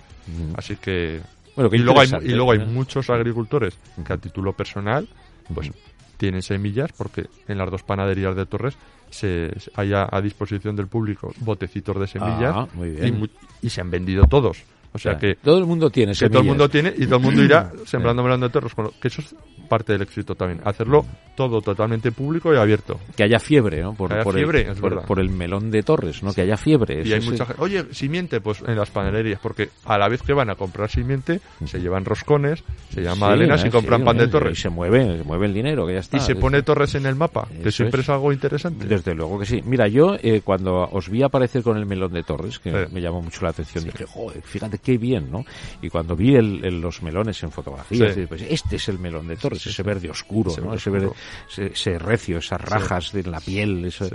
Así 0.56 0.76
que 0.76 1.20
Bueno, 1.56 1.70
y 1.74 1.78
luego 1.78 2.00
hay, 2.00 2.06
y 2.24 2.34
luego 2.34 2.52
hay 2.52 2.58
muchos 2.58 3.10
agricultores 3.10 3.74
que 4.06 4.12
a 4.12 4.16
título 4.18 4.52
personal 4.52 5.08
pues 5.54 5.70
tienen 6.16 6.42
semillas 6.42 6.90
porque 6.96 7.26
en 7.46 7.58
las 7.58 7.70
dos 7.70 7.82
panaderías 7.82 8.34
de 8.36 8.44
Torres 8.46 8.76
se 9.10 9.50
hay 9.74 9.92
a, 9.94 10.06
a 10.10 10.20
disposición 10.20 10.76
del 10.76 10.86
público 10.88 11.32
botecitos 11.40 11.98
de 11.98 12.06
semillas 12.06 12.52
Ah, 12.54 12.68
muy 12.74 12.90
bien. 12.90 13.30
Y, 13.62 13.66
y 13.66 13.70
se 13.70 13.80
han 13.80 13.90
vendido 13.90 14.26
todos. 14.26 14.58
O 14.92 14.98
sea 14.98 15.12
O 15.12 15.18
sea, 15.18 15.18
que, 15.18 15.34
todo 15.36 15.58
el 15.58 15.66
mundo 15.66 15.90
tiene 15.90 16.12
que 16.12 16.28
todo 16.28 16.40
el 16.40 16.46
mundo 16.46 16.68
tiene 16.68 16.92
y 16.96 17.04
todo 17.06 17.16
el 17.16 17.22
mundo 17.22 17.42
irá 17.42 17.70
sembrando 17.86 18.22
melón 18.22 18.40
de 18.40 18.48
Torres. 18.50 18.74
Bueno, 18.74 18.92
que 19.00 19.08
eso 19.08 19.20
es 19.20 19.34
parte 19.68 19.92
del 19.92 20.02
éxito 20.02 20.34
también. 20.34 20.60
Hacerlo 20.64 21.04
todo 21.36 21.60
totalmente 21.60 22.10
público 22.10 22.52
y 22.52 22.56
abierto. 22.56 22.98
Que 23.16 23.22
haya 23.22 23.38
fiebre, 23.38 23.82
¿no? 23.82 23.94
Por, 23.94 24.08
Que 24.08 24.14
haya 24.16 24.24
por 24.24 24.34
fiebre, 24.34 24.62
el, 24.62 24.68
es 24.72 24.80
por, 24.80 24.90
verdad. 24.90 25.06
por 25.06 25.20
el 25.20 25.30
melón 25.30 25.70
de 25.70 25.82
Torres, 25.82 26.22
¿no? 26.22 26.32
Que 26.32 26.40
haya 26.42 26.56
fiebre. 26.56 27.02
Y 27.06 27.12
hay 27.12 27.20
mucha 27.20 27.46
gente, 27.46 27.62
oye, 27.62 27.84
simiente, 27.92 28.40
pues 28.40 28.62
en 28.66 28.76
las 28.76 28.90
panaderías, 28.90 29.38
porque 29.40 29.68
a 29.84 29.98
la 29.98 30.08
vez 30.08 30.22
que 30.22 30.32
van 30.32 30.50
a 30.50 30.56
comprar 30.56 30.90
simiente, 30.90 31.40
se 31.64 31.80
llevan 31.80 32.04
roscones, 32.04 32.64
se 32.92 33.02
llevan 33.02 33.14
Sí, 33.16 33.20
magdalenas 33.20 33.64
¿eh? 33.64 33.68
y 33.68 33.70
compran 33.70 34.00
Sí, 34.00 34.04
pan 34.06 34.16
¿eh? 34.16 34.20
de 34.20 34.28
Torres. 34.28 34.58
Y 34.58 34.62
se 34.62 34.68
mueve, 34.70 35.18
se 35.18 35.24
mueve 35.24 35.46
el 35.46 35.54
dinero, 35.54 35.86
que 35.86 35.92
ya 35.94 36.00
está. 36.00 36.16
Y 36.16 36.20
se 36.20 36.34
pone 36.34 36.62
Torres 36.62 36.94
en 36.94 37.06
el 37.06 37.14
mapa, 37.14 37.46
que 37.62 37.70
siempre 37.70 38.00
es. 38.00 38.06
es, 38.06 38.10
algo 38.10 38.32
interesante. 38.32 38.86
Desde 38.86 39.14
luego 39.14 39.38
que 39.38 39.46
sí. 39.46 39.62
Mira, 39.64 39.86
yo 39.86 40.16
eh, 40.20 40.40
cuando 40.42 40.88
os 40.90 41.08
vi 41.08 41.22
aparecer 41.22 41.62
con 41.62 41.76
el 41.76 41.86
melón 41.86 42.12
de 42.12 42.22
Torres, 42.22 42.58
que 42.58 42.70
Sí. 42.70 42.92
me 42.92 43.00
llamó 43.00 43.22
mucho 43.22 43.42
la 43.42 43.50
atención, 43.50 43.84
dije, 43.84 44.06
joder, 44.06 44.42
fíjate 44.42 44.77
qué 44.82 44.98
bien, 44.98 45.30
¿no? 45.30 45.44
Y 45.82 45.88
cuando 45.88 46.14
vi 46.16 46.34
el- 46.34 46.64
el- 46.64 46.80
los 46.80 47.02
melones 47.02 47.42
en 47.42 47.50
fotografías, 47.50 48.14
Sí. 48.14 48.26
pues 48.26 48.42
este 48.42 48.76
es 48.76 48.88
el 48.88 48.98
melón 48.98 49.28
de 49.28 49.36
Torres, 49.36 49.66
ese 49.66 49.82
verde 49.82 50.10
oscuro, 50.10 50.50
Ese 50.50 50.60
¿no? 50.60 50.68
verde 50.68 50.78
Ese, 50.78 50.90
verde, 50.90 51.06
oscuro. 51.06 51.22
ese, 51.50 51.66
ese 51.66 51.98
recio, 51.98 52.38
esas 52.38 52.60
rajas 52.60 53.12
de 53.12 53.22
la 53.24 53.40
piel. 53.40 53.84
eso-. 53.84 54.08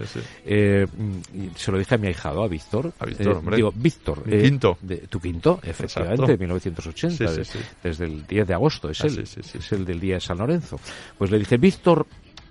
Eh, 0.46 0.88
se 1.55 1.72
lo 1.72 1.77
dije 1.77 1.96
a 1.96 1.98
mi 1.98 2.08
ahijado, 2.08 2.43
a 2.43 2.48
Víctor. 2.48 2.93
A 3.00 3.05
Víctor, 3.05 3.27
Eh, 3.27 3.36
hombre. 3.38 3.55
Digo, 3.58 3.72
Víctor. 3.75 4.25
Mi 4.27 4.41
quinto. 4.41 4.77
de- 4.82 4.98
tu 5.08 5.20
quinto, 5.20 5.60
efectivamente, 5.63 6.24
Exacto. 6.24 6.39
1980, 6.39 7.27
Sí, 7.27 7.43
sí, 7.46 7.58
de- 7.60 7.89
desde 7.89 8.05
el 8.05 8.25
10 8.25 8.48
de 8.48 8.53
agosto, 8.53 8.89
es 8.89 9.01
Ah, 9.03 9.08
él, 9.08 9.20
es 9.20 9.72
el 9.72 9.86
del 9.86 10.00
día 10.00 10.15
de 10.15 10.22
San 10.22 10.38
Lorenzo. 10.38 10.79
Pues 11.17 11.32
le 11.32 11.39
dije, 11.39 11.58
Víctor, 11.58 12.05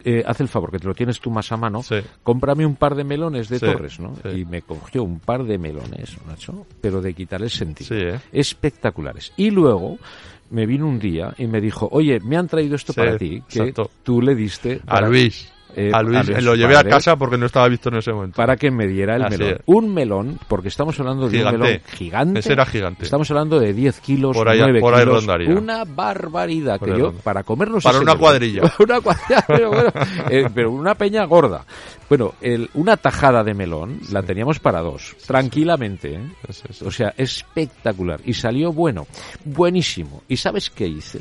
eh, 0.04 0.22
haz 0.26 0.40
el 0.40 0.48
favor, 0.48 0.70
que 0.70 0.78
te 0.78 0.86
lo 0.86 0.94
tienes 0.94 1.20
tú 1.20 1.30
más 1.30 1.50
a 1.52 1.56
mano, 1.56 1.82
Sí. 1.82 1.96
cómprame 2.22 2.64
un 2.66 2.76
par 2.76 2.94
de 2.94 3.04
melones 3.04 3.48
de 3.48 3.58
Sí, 3.58 3.66
Torres, 3.66 3.98
¿no? 4.00 4.14
sí. 4.22 4.40
Y 4.40 4.44
me 4.44 4.62
cogió 4.62 5.02
un 5.04 5.18
par 5.20 5.44
de 5.44 5.58
melones, 5.58 6.16
macho, 6.26 6.66
pero 6.80 7.00
de 7.00 7.14
quitar 7.14 7.42
el 7.42 7.50
sentido. 7.50 7.88
Sí, 7.88 7.94
¿eh? 7.96 8.20
Espectaculares. 8.32 9.32
Y 9.36 9.50
luego 9.50 9.98
me 10.50 10.66
vino 10.66 10.86
un 10.86 10.98
día 10.98 11.34
y 11.38 11.46
me 11.46 11.60
dijo, 11.60 11.88
oye, 11.92 12.20
me 12.20 12.36
han 12.36 12.46
traído 12.48 12.76
esto 12.76 12.92
para 12.92 13.16
ti, 13.16 13.42
que 13.48 13.58
exacto. 13.60 13.90
tú 14.02 14.20
le 14.20 14.34
diste 14.34 14.80
A 14.86 15.00
Luis. 15.00 15.50
Eh, 15.76 15.90
a 15.92 16.02
Luis, 16.02 16.18
a 16.18 16.22
Luis, 16.24 16.44
lo 16.44 16.54
llevé 16.54 16.76
a 16.76 16.84
casa 16.84 17.16
porque 17.16 17.36
no 17.38 17.46
estaba 17.46 17.68
visto 17.68 17.88
en 17.88 17.96
ese 17.96 18.12
momento. 18.12 18.36
para 18.36 18.56
que 18.56 18.70
me 18.70 18.86
diera 18.86 19.16
el 19.16 19.22
Así 19.24 19.38
melón. 19.38 19.54
es. 19.54 19.60
Un 19.66 19.94
melón, 19.94 20.38
porque 20.48 20.68
estamos 20.68 20.98
hablando 21.00 21.28
de 21.28 21.38
Gigante. 21.38 21.56
un 21.56 21.62
melón 21.62 21.80
gigante. 21.94 22.40
Ese 22.40 22.52
era 22.52 22.66
gigante. 22.66 23.04
Estamos 23.04 23.30
hablando 23.30 23.58
de 23.60 23.72
10 23.72 24.00
kilos, 24.00 24.36
Por 24.36 24.48
ahí- 24.48 24.60
9 24.60 24.80
por 24.80 24.94
ahí 24.94 25.00
kilos. 25.00 25.16
rondaría. 25.26 25.54
Una 25.54 25.84
barbaridad 25.84 26.78
Por 26.78 26.88
que 26.92 26.98
yo, 26.98 27.06
ronda. 27.06 27.22
para 27.22 27.42
comernos 27.42 27.82
Para 27.82 27.96
ese 27.96 28.02
una 28.04 28.12
melón- 28.14 28.20
cuadrilla. 28.20 28.62
una 28.78 29.00
cuadrilla, 29.00 29.44
pero, 29.46 29.68
bueno, 29.70 29.90
eh, 30.30 30.44
pero 30.54 30.70
una 30.70 30.94
peña 30.94 31.24
gorda. 31.24 31.64
Bueno, 32.08 32.34
el- 32.42 32.68
una 32.74 32.96
tajada 32.98 33.42
de 33.42 33.54
melón 33.54 34.00
la 34.10 34.22
teníamos 34.22 34.58
para 34.60 34.80
dos, 34.80 35.16
tranquilamente. 35.26 36.14
¿eh? 36.14 36.20
Sí. 36.50 36.84
O 36.84 36.90
sea, 36.90 37.14
espectacular. 37.16 38.20
Y 38.24 38.34
salió 38.34 38.72
bueno, 38.72 39.06
buenísimo. 39.44 40.22
¿Y 40.28 40.36
sabes 40.36 40.70
qué 40.70 40.86
hice? 40.86 41.20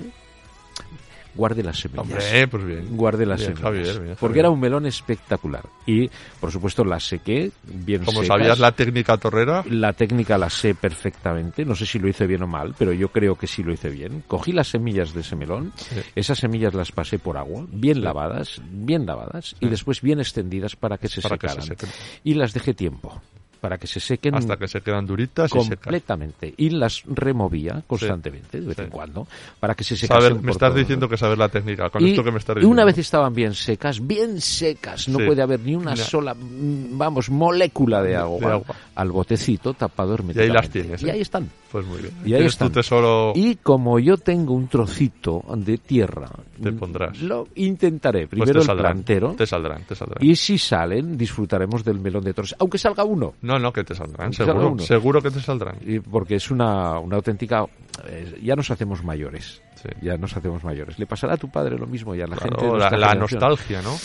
Guardé 1.36 1.64
las 1.64 1.80
semillas. 1.80 2.04
Hombre, 2.04 2.48
pues 2.48 2.66
bien. 2.66 2.98
Guardé 2.98 3.26
las 3.26 3.40
Bien, 3.40 3.56
semillas. 3.56 3.64
Javier, 3.64 4.00
bien, 4.02 4.16
porque 4.20 4.34
Javier. 4.34 4.38
era 4.40 4.50
un 4.50 4.60
melón 4.60 4.86
espectacular. 4.86 5.64
Y, 5.86 6.10
por 6.40 6.52
supuesto, 6.52 6.84
las 6.84 7.04
sequé 7.08 7.52
bien 7.64 8.04
Como 8.04 8.22
secas. 8.22 8.38
sabías 8.38 8.60
la 8.60 8.72
técnica 8.74 9.18
torrera, 9.18 9.64
La 9.70 9.94
técnica 9.94 10.38
la 10.38 10.50
sé 10.50 10.76
perfectamente, 10.76 11.64
no 11.66 11.76
sé 11.76 11.86
si 11.86 12.00
lo 12.00 12.08
hice 12.10 12.28
bien 12.28 12.44
o 12.44 12.48
mal, 12.48 12.76
pero 12.78 12.92
yo 12.94 13.10
creo 13.10 13.36
que 13.36 13.48
sí 13.48 13.64
lo 13.64 13.72
hice 13.74 13.90
bien. 13.90 14.24
Cogí 14.28 14.52
las 14.52 14.68
semillas 14.68 15.14
de 15.14 15.22
ese 15.22 15.36
melón, 15.36 15.72
esas 16.16 16.40
semillas 16.40 16.74
las 16.74 16.92
pasé 16.92 17.18
por 17.20 17.38
agua, 17.38 17.66
bien 17.72 18.02
lavadas, 18.04 18.62
bien 18.70 19.06
lavadas, 19.06 19.56
y 19.60 19.68
después 19.68 20.02
bien 20.02 20.20
extendidas 20.20 20.76
para 20.76 20.98
que 20.98 21.08
se 21.08 21.22
Para 21.22 21.38
que 21.38 21.48
se 21.50 21.62
secaran. 21.62 21.96
y 22.24 22.34
las 22.34 22.54
dejé 22.54 22.74
tiempo, 22.74 23.22
para 23.62 23.78
que 23.78 23.86
se 23.88 24.00
sequen 24.00 24.34
hasta 24.36 24.58
que 24.58 24.68
se 24.68 24.82
quedan 24.82 25.06
duritas 25.06 25.50
y 25.56 25.60
secas. 25.62 25.78
completamente. 25.86 26.54
Y 26.58 26.72
las 26.72 27.04
removía 27.06 27.84
constantemente, 27.88 28.60
de 28.60 28.68
vez 28.68 28.80
en 28.80 28.90
cuando, 28.90 29.28
para 29.60 29.76
que 29.76 29.84
se 29.84 29.96
secasen 29.96 30.30
Saber, 30.32 30.44
me 30.44 30.52
estás 30.52 30.74
diciendo 30.76 31.08
que 31.08 31.16
saber 31.16 31.38
la 31.38 31.48
técnica. 31.50 31.90
Con 31.92 32.06
y 32.06 32.10
esto 32.10 32.24
que 32.24 32.32
me 32.32 32.40
estás 32.40 32.56
y 32.56 32.60
diciendo. 32.60 32.74
una 32.74 32.86
vez 32.86 32.98
estaban 32.98 33.34
bien 33.34 33.54
secas, 33.54 34.06
bien 34.06 34.42
secas, 34.42 35.08
no 35.08 35.20
Sí. 35.20 35.26
puede 35.28 35.42
haber 35.44 35.60
ni 35.60 35.76
una 35.76 35.96
sola, 35.96 36.34
mm, 36.34 36.98
vamos, 36.98 37.30
molécula 37.30 38.02
de 38.02 38.16
agua, 38.16 38.40
de 38.40 38.46
agua. 38.54 38.76
al 38.96 39.12
botecito 39.12 39.74
tapado 39.76 40.10
Y 40.10 40.12
ahí 40.12 40.16
herméticamente. 40.16 40.54
las 40.54 40.70
tienes. 40.70 41.04
Y 41.04 41.08
¿eh? 41.08 41.12
ahí 41.12 41.22
están. 41.22 41.50
Pues 41.72 41.86
muy 41.86 42.00
bien. 42.02 42.14
Y 42.26 42.34
ahí 42.34 42.46
están. 42.46 42.68
tu 42.68 42.74
tesoro. 42.74 43.32
Y 43.36 43.56
como 43.58 43.98
yo 44.00 44.18
tengo 44.18 44.54
un 44.54 44.68
trocito 44.68 45.42
de 45.56 45.78
tierra, 45.78 46.30
Te 46.62 46.72
pondrás. 46.74 47.22
lo 47.22 47.48
intentaré. 47.56 48.28
pues 48.28 48.42
Primero 48.42 48.62
te 48.66 48.72
el 48.72 48.78
plantero. 48.78 49.34
Te 49.38 49.46
saldrán, 49.46 49.84
te 49.84 49.96
saldrán. 49.96 50.24
Y 50.24 50.36
si 50.36 50.58
salen, 50.58 51.18
disfrutaremos 51.18 51.84
del 51.86 52.00
melón 52.00 52.24
de 52.26 52.34
Torres. 52.34 52.56
Aunque 52.60 52.78
salga 52.78 53.04
uno. 53.06 53.36
No, 53.42 53.51
no, 53.60 53.72
que 53.74 53.84
te 53.84 53.96
saldrán, 53.96 54.34
seguro. 54.34 54.78
Seguro 54.80 55.22
que 55.22 55.32
te 55.32 55.40
saldrán. 55.40 55.78
Y 55.86 56.00
porque 56.00 56.36
es 56.36 56.52
una, 56.52 57.00
una 57.00 57.16
auténtica... 57.18 57.66
eh, 58.06 58.40
ya 58.44 58.56
nos 58.56 58.70
hacemos 58.72 59.04
mayores. 59.04 59.62
Sí. 59.76 59.90
Ya 60.02 60.18
nos 60.18 60.36
hacemos 60.38 60.64
mayores. 60.64 61.00
Le 61.00 61.06
pasará 61.08 61.34
a 61.34 61.38
tu 61.38 61.50
padre 61.50 61.78
lo 61.78 61.88
mismo 61.88 62.14
y 62.16 62.22
a 62.22 62.28
la 62.28 62.36
Claro, 62.36 62.58
gente 62.60 62.74
de 62.74 62.80
la, 62.80 62.90
la 62.98 63.16
nostalgia, 63.16 63.82
¿no? 63.82 63.96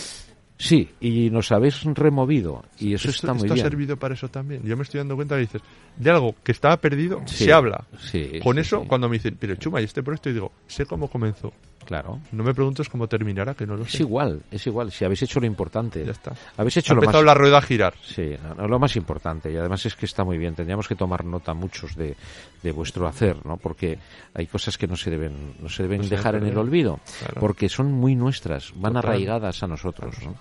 Sí, 0.59 0.89
y 0.99 1.29
nos 1.29 1.51
habéis 1.51 1.83
removido. 1.83 2.63
Y 2.79 2.95
eso 2.95 3.09
esto 3.09 3.27
está 3.27 3.33
muy 3.33 3.43
esto 3.43 3.53
bien. 3.53 3.65
ha 3.67 3.69
servido 3.69 3.97
para 3.97 4.15
eso 4.15 4.27
también. 4.27 4.63
Yo 4.63 4.75
me 4.75 4.81
estoy 4.81 4.97
dando 4.97 5.15
cuenta 5.15 5.35
que 5.35 5.41
dices, 5.41 5.61
de 5.97 6.09
algo 6.09 6.33
que 6.43 6.51
estaba 6.51 6.77
perdido, 6.77 7.21
Sí, 7.27 7.43
se 7.45 7.53
habla. 7.53 7.85
sí, 7.99 8.39
Con 8.43 8.55
sí, 8.55 8.61
eso, 8.61 8.83
cuando 8.87 9.07
me 9.07 9.17
dicen, 9.17 9.37
pero 9.39 9.53
Chuma, 9.55 9.81
¿y 9.81 9.83
este 9.83 10.01
proyecto? 10.01 10.31
Y 10.31 10.33
digo, 10.33 10.51
sé 10.65 10.87
cómo 10.87 11.09
comenzó. 11.09 11.53
Claro. 11.87 12.19
No 12.33 12.43
me 12.43 12.53
preguntes 12.53 12.89
cómo 12.89 13.07
terminará, 13.07 13.53
que 13.53 13.65
no 13.65 13.77
lo 13.77 13.83
Es 13.83 13.93
sé. 13.93 14.03
igual, 14.03 14.41
es 14.51 14.67
igual. 14.67 14.91
Si 14.91 15.05
habéis 15.05 15.21
hecho 15.23 15.39
lo 15.39 15.45
importante. 15.45 16.03
Ya 16.05 16.11
está. 16.11 16.33
Habéis 16.57 16.75
Ha 16.75 16.79
hecho 16.81 16.93
lo 16.93 16.99
más... 16.99 17.05
empezado 17.05 17.23
la 17.23 17.33
rueda 17.33 17.59
a 17.59 17.61
girar. 17.61 17.93
Sí, 18.03 18.35
lo 18.57 18.77
más 18.77 18.95
importante. 18.97 19.49
Y 19.51 19.55
además 19.55 19.85
es 19.85 19.95
que 19.95 20.05
está 20.05 20.25
muy 20.25 20.37
bien. 20.37 20.53
Tendríamos 20.53 20.85
que 20.87 20.95
tomar 20.95 21.23
nota 21.23 21.53
muchos 21.53 21.95
de, 21.95 22.15
de 22.61 22.71
vuestro 22.73 23.07
hacer, 23.07 23.37
¿no? 23.45 23.55
Porque 23.55 23.97
hay 24.33 24.47
cosas 24.47 24.77
que 24.77 24.85
no 24.85 24.97
se 24.97 25.09
deben, 25.11 25.53
no 25.61 25.69
se 25.69 25.83
deben 25.83 26.01
No 26.01 26.07
dejar 26.09 26.35
en 26.35 26.45
el 26.45 26.57
olvido. 26.57 26.99
Claro. 27.19 27.39
Porque 27.39 27.69
son 27.69 27.89
muy 27.93 28.15
nuestras, 28.15 28.73
van 28.75 28.93
Total. 28.93 29.09
arraigadas 29.11 29.63
a 29.63 29.67
nosotros, 29.67 30.15
¿no? 30.25 30.35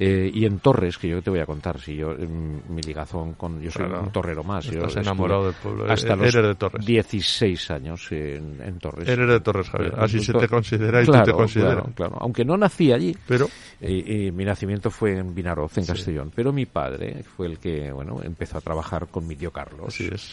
Eh, 0.00 0.30
y 0.34 0.44
en 0.46 0.58
Torres, 0.58 0.98
que 0.98 1.08
yo 1.08 1.22
te 1.22 1.30
voy 1.30 1.38
a 1.40 1.46
contar, 1.46 1.78
si 1.80 1.94
yo, 1.94 2.10
en 2.12 2.62
mi 2.74 2.82
ligazón 2.82 3.34
con, 3.34 3.60
yo 3.60 3.70
soy 3.70 3.86
Claro. 3.86 4.02
un 4.02 4.10
torrero 4.10 4.42
más. 4.42 4.66
Estás 4.66 4.96
enamorado 4.96 5.44
del 5.46 5.54
pueblo. 5.54 5.84
Hasta 5.88 6.16
los 6.16 6.34
eres 6.34 6.48
de 6.48 6.54
Torres. 6.56 6.84
16 6.84 7.70
años 7.70 8.10
en, 8.10 8.60
en 8.60 8.78
Torres. 8.80 9.08
Eres 9.08 9.28
de 9.28 9.40
Torres, 9.40 9.68
Javier. 9.70 9.94
Así 9.96 10.18
se 10.20 10.32
te 10.32 10.48
considera 10.48 10.87
y 11.02 11.06
Claro, 11.06 11.24
tú 11.24 11.30
te 11.30 11.36
consideras. 11.36 11.74
Claro, 11.74 11.92
claro. 11.94 12.16
Aunque 12.20 12.44
no 12.44 12.56
nací 12.56 12.92
allí, 12.92 13.16
Pero 13.26 13.48
y, 13.80 14.26
y 14.26 14.32
mi 14.32 14.44
nacimiento 14.44 14.90
fue 14.90 15.16
en 15.18 15.34
Vinaroz, 15.34 15.76
en 15.78 15.86
Castellón, 15.86 16.32
pero 16.34 16.52
mi 16.52 16.66
padre 16.66 17.22
fue 17.22 17.46
el 17.46 17.58
que, 17.58 17.92
bueno, 17.92 18.20
empezó 18.22 18.58
a 18.58 18.60
trabajar 18.60 19.06
con 19.08 19.26
mi 19.26 19.36
tío 19.36 19.50
Carlos. 19.50 19.88
así 19.88 20.08
es. 20.12 20.30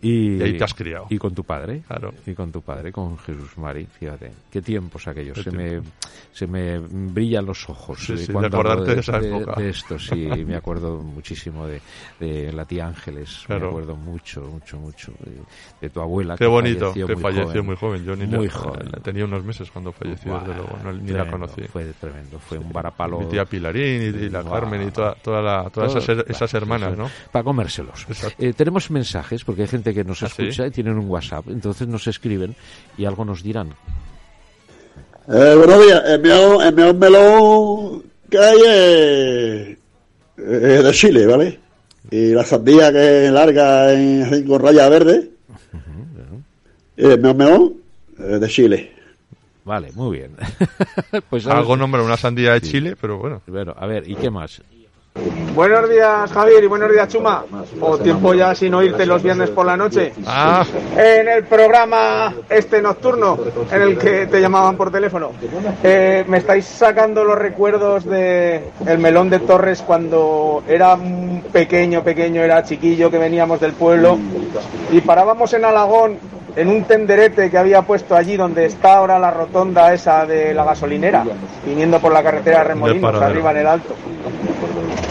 Y, 0.00 0.36
Y 0.38 0.42
ahí 0.42 0.56
te 0.56 0.64
has 0.64 0.74
criado. 0.74 1.06
Y 1.10 1.18
con 1.18 1.34
tu 1.34 1.44
padre. 1.44 1.82
Claro. 1.86 2.12
Y 2.26 2.32
con 2.34 2.50
tu 2.52 2.62
padre, 2.62 2.92
con 2.92 3.18
Jesús 3.18 3.56
Mari, 3.58 3.86
fíjate. 3.86 4.30
Qué 4.50 4.62
tiempos 4.62 5.06
aquellos. 5.08 5.36
Qué 5.36 5.44
Se 5.44 5.50
me, 5.50 5.68
tiempos. 5.70 5.92
se 6.32 6.46
me 6.46 6.78
brillan 6.78 7.44
los 7.46 7.68
ojos. 7.68 7.98
Sí, 8.04 8.12
eh, 8.12 8.16
sí, 8.18 8.26
de 8.28 8.32
cuando 8.32 8.56
acordarte 8.56 8.94
de 8.94 9.00
esa 9.00 9.18
época. 9.18 9.60
de 9.60 9.68
esto, 9.70 9.98
sí. 9.98 10.14
me 10.46 10.56
acuerdo 10.56 10.98
muchísimo 10.98 11.66
de, 11.66 11.80
de 12.20 12.52
la 12.52 12.64
tía 12.64 12.86
Ángeles. 12.86 13.40
Me 13.48 13.56
Claro. 13.56 13.68
acuerdo 13.70 13.96
mucho, 13.96 14.40
mucho, 14.42 14.78
mucho. 14.78 15.12
De, 15.24 15.32
de 15.80 15.90
tu 15.90 16.00
abuela. 16.00 16.34
Qué 16.36 16.44
que 16.44 16.46
bonito, 16.48 16.80
falleció 16.92 17.06
que 17.06 17.14
muy 17.14 17.22
falleció 17.22 17.46
joven. 17.48 17.66
muy 17.66 17.76
joven. 17.76 18.04
Yo 18.04 18.16
ni 18.16 18.26
Muy 18.26 18.46
la, 18.46 18.52
joven. 18.52 18.88
la- 18.92 19.00
tenía 19.00 19.24
unos 19.24 19.44
meses 19.44 19.70
cuando 19.70 19.87
falleció, 19.92 20.38
desde 20.40 20.54
luego. 20.54 20.78
no- 20.84 20.92
ni 20.92 21.10
la 21.12 21.30
conocí. 21.30 21.62
Fue 21.62 21.84
tremendo. 22.00 22.38
Fue 22.38 22.58
un 22.58 22.72
varapalo. 22.72 23.20
Mi 23.20 23.26
tía 23.26 23.44
Pilarín 23.44 24.02
y, 24.02 24.24
y 24.26 24.28
la. 24.30 24.42
Carmen 24.44 24.88
y 24.88 24.90
toda, 24.90 25.14
toda 25.14 25.42
la, 25.42 25.70
todas 25.70 25.94
esas, 25.96 26.06
Todo- 26.06 26.24
esas 26.28 26.54
hermanas, 26.54 26.96
¿no? 26.96 27.10
Para 27.32 27.42
comérselos. 27.44 28.06
Eh, 28.38 28.52
tenemos 28.54 28.90
mensajes, 28.90 29.44
porque 29.44 29.62
hay 29.62 29.68
gente 29.68 29.92
que 29.94 30.04
nos 30.04 30.22
¿Ah, 30.22 30.28
sí? 30.28 30.42
escucha 30.42 30.66
y 30.66 30.70
tienen 30.70 30.98
un 30.98 31.08
WhatsApp, 31.08 31.46
entonces 31.48 31.86
nos 31.88 32.06
escriben 32.06 32.54
y 32.96 33.04
algo 33.04 33.24
nos 33.24 33.42
dirán. 33.42 33.74
Eh, 35.30 35.54
buenos 35.56 35.84
días, 35.86 36.02
melón 36.96 38.02
que 38.30 38.38
hay 38.38 38.58
es, 38.64 39.78
es 40.38 40.84
de 40.84 40.90
Chile, 40.92 41.26
¿vale? 41.26 41.60
Y 42.10 42.30
la 42.32 42.44
sandía 42.44 42.90
que 42.90 43.26
es 43.26 43.32
larga 43.32 43.92
en, 43.92 44.46
con 44.46 44.60
raya 44.62 44.88
verde, 44.88 45.30
el 46.96 47.20
mejor 47.20 47.36
melón 47.36 47.74
es 48.18 48.40
de 48.40 48.48
Chile. 48.48 48.92
Vale, 49.68 49.92
muy 49.94 50.16
bien. 50.16 50.34
pues 51.28 51.46
Algo 51.46 51.76
nombra 51.76 52.02
una 52.02 52.16
sandía 52.16 52.54
de 52.54 52.62
Chile, 52.62 52.96
pero 52.98 53.18
bueno. 53.18 53.42
Bueno, 53.46 53.74
a 53.76 53.86
ver, 53.86 54.08
¿y 54.08 54.14
qué 54.14 54.30
más? 54.30 54.62
Buenos 55.54 55.90
días, 55.90 56.32
Javier, 56.32 56.64
y 56.64 56.66
buenos 56.68 56.90
días, 56.90 57.06
Chuma. 57.08 57.44
O 57.78 57.98
tiempo 57.98 58.32
ya 58.32 58.54
sin 58.54 58.72
oírte 58.72 59.04
los 59.04 59.22
viernes 59.22 59.50
por 59.50 59.66
la 59.66 59.76
noche. 59.76 60.14
Ah, 60.26 60.64
En 60.96 61.28
el 61.28 61.44
programa 61.44 62.32
este 62.48 62.80
nocturno, 62.80 63.38
en 63.70 63.82
el 63.82 63.98
que 63.98 64.26
te 64.26 64.40
llamaban 64.40 64.74
por 64.78 64.90
teléfono, 64.90 65.32
eh, 65.82 66.24
me 66.26 66.38
estáis 66.38 66.64
sacando 66.64 67.22
los 67.22 67.36
recuerdos 67.36 68.06
de 68.06 68.70
el 68.86 68.98
melón 68.98 69.28
de 69.28 69.40
Torres 69.40 69.82
cuando 69.82 70.62
era 70.66 70.94
un 70.94 71.44
pequeño, 71.52 72.02
pequeño, 72.02 72.40
era 72.40 72.62
chiquillo, 72.62 73.10
que 73.10 73.18
veníamos 73.18 73.60
del 73.60 73.72
pueblo 73.72 74.18
y 74.90 75.02
parábamos 75.02 75.52
en 75.52 75.66
Alagón 75.66 76.38
en 76.56 76.68
un 76.68 76.84
tenderete 76.84 77.50
que 77.50 77.58
había 77.58 77.82
puesto 77.82 78.14
allí 78.14 78.36
donde 78.36 78.66
está 78.66 78.96
ahora 78.96 79.18
la 79.18 79.30
rotonda 79.30 79.92
esa 79.92 80.26
de 80.26 80.54
la 80.54 80.64
gasolinera, 80.64 81.24
viniendo 81.64 82.00
por 82.00 82.12
la 82.12 82.22
carretera 82.22 82.58
de 82.58 82.64
Remolinos, 82.64 83.14
arriba 83.14 83.50
en 83.52 83.56
el 83.58 83.66
alto. 83.66 83.94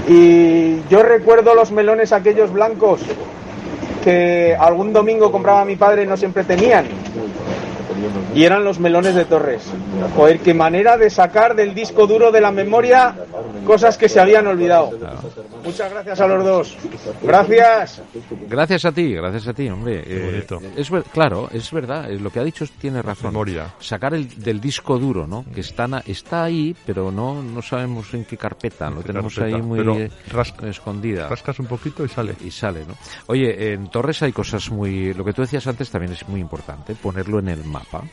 Y 0.07 0.81
yo 0.89 1.03
recuerdo 1.03 1.53
los 1.53 1.71
melones 1.71 2.11
aquellos 2.11 2.51
blancos 2.51 3.01
que 4.03 4.55
algún 4.57 4.93
domingo 4.93 5.31
compraba 5.31 5.65
mi 5.65 5.75
padre 5.75 6.03
y 6.03 6.07
no 6.07 6.15
siempre 6.15 6.43
tenían. 6.43 6.85
Y 8.33 8.45
eran 8.45 8.63
los 8.63 8.79
melones 8.79 9.15
de 9.15 9.25
Torres. 9.25 9.63
Joder, 10.15 10.39
qué 10.39 10.53
manera 10.53 10.97
de 10.97 11.09
sacar 11.09 11.55
del 11.55 11.73
disco 11.73 12.07
duro 12.07 12.31
de 12.31 12.39
la 12.39 12.51
memoria 12.51 13.15
cosas 13.65 13.97
que 13.97 14.07
se 14.07 14.19
habían 14.19 14.47
olvidado. 14.47 14.91
Muchas 15.67 15.91
gracias 15.91 16.19
a 16.21 16.27
los 16.27 16.43
dos. 16.45 16.77
Gracias. 17.21 18.01
Gracias 18.47 18.85
a 18.85 18.91
ti, 18.91 19.13
gracias 19.13 19.47
a 19.47 19.53
ti, 19.53 19.67
hombre. 19.69 20.03
Eh, 20.05 20.45
bonito. 20.49 20.71
es 20.77 20.89
ver- 20.89 21.03
claro, 21.03 21.49
es 21.51 21.69
verdad, 21.71 22.09
eh, 22.09 22.17
lo 22.19 22.29
que 22.29 22.39
ha 22.39 22.43
dicho 22.43 22.65
tiene 22.79 23.01
razón. 23.01 23.31
Memoria. 23.31 23.73
Sacar 23.79 24.13
el 24.13 24.27
del 24.41 24.61
disco 24.61 24.97
duro, 24.97 25.27
¿no? 25.27 25.45
Que 25.53 25.59
está, 25.61 25.87
na- 25.87 26.03
está 26.05 26.43
ahí, 26.45 26.75
pero 26.85 27.11
no, 27.11 27.43
no 27.43 27.61
sabemos 27.61 28.13
en 28.13 28.23
qué 28.25 28.37
carpeta, 28.37 28.89
lo 28.89 29.01
qué 29.01 29.07
tenemos 29.07 29.35
carpeta, 29.35 29.57
ahí 29.57 29.61
muy 29.61 29.79
pero 29.79 29.95
eh, 29.99 30.09
rasca- 30.31 30.67
escondida. 30.69 31.27
rascas 31.27 31.59
un 31.59 31.65
poquito 31.67 32.05
y 32.05 32.09
sale. 32.09 32.33
y 32.43 32.49
sale, 32.51 32.85
¿no? 32.87 32.95
Oye, 33.27 33.73
en 33.73 33.89
Torres 33.89 34.21
hay 34.23 34.31
cosas 34.31 34.69
muy... 34.71 35.13
Lo 35.13 35.25
que 35.25 35.33
tú 35.33 35.41
decías 35.41 35.67
antes 35.67 35.89
también 35.89 36.13
es 36.13 36.27
muy 36.29 36.39
importante, 36.39 36.95
ponerlo 36.95 37.39
en 37.39 37.49
el 37.49 37.63
mapa. 37.65 38.03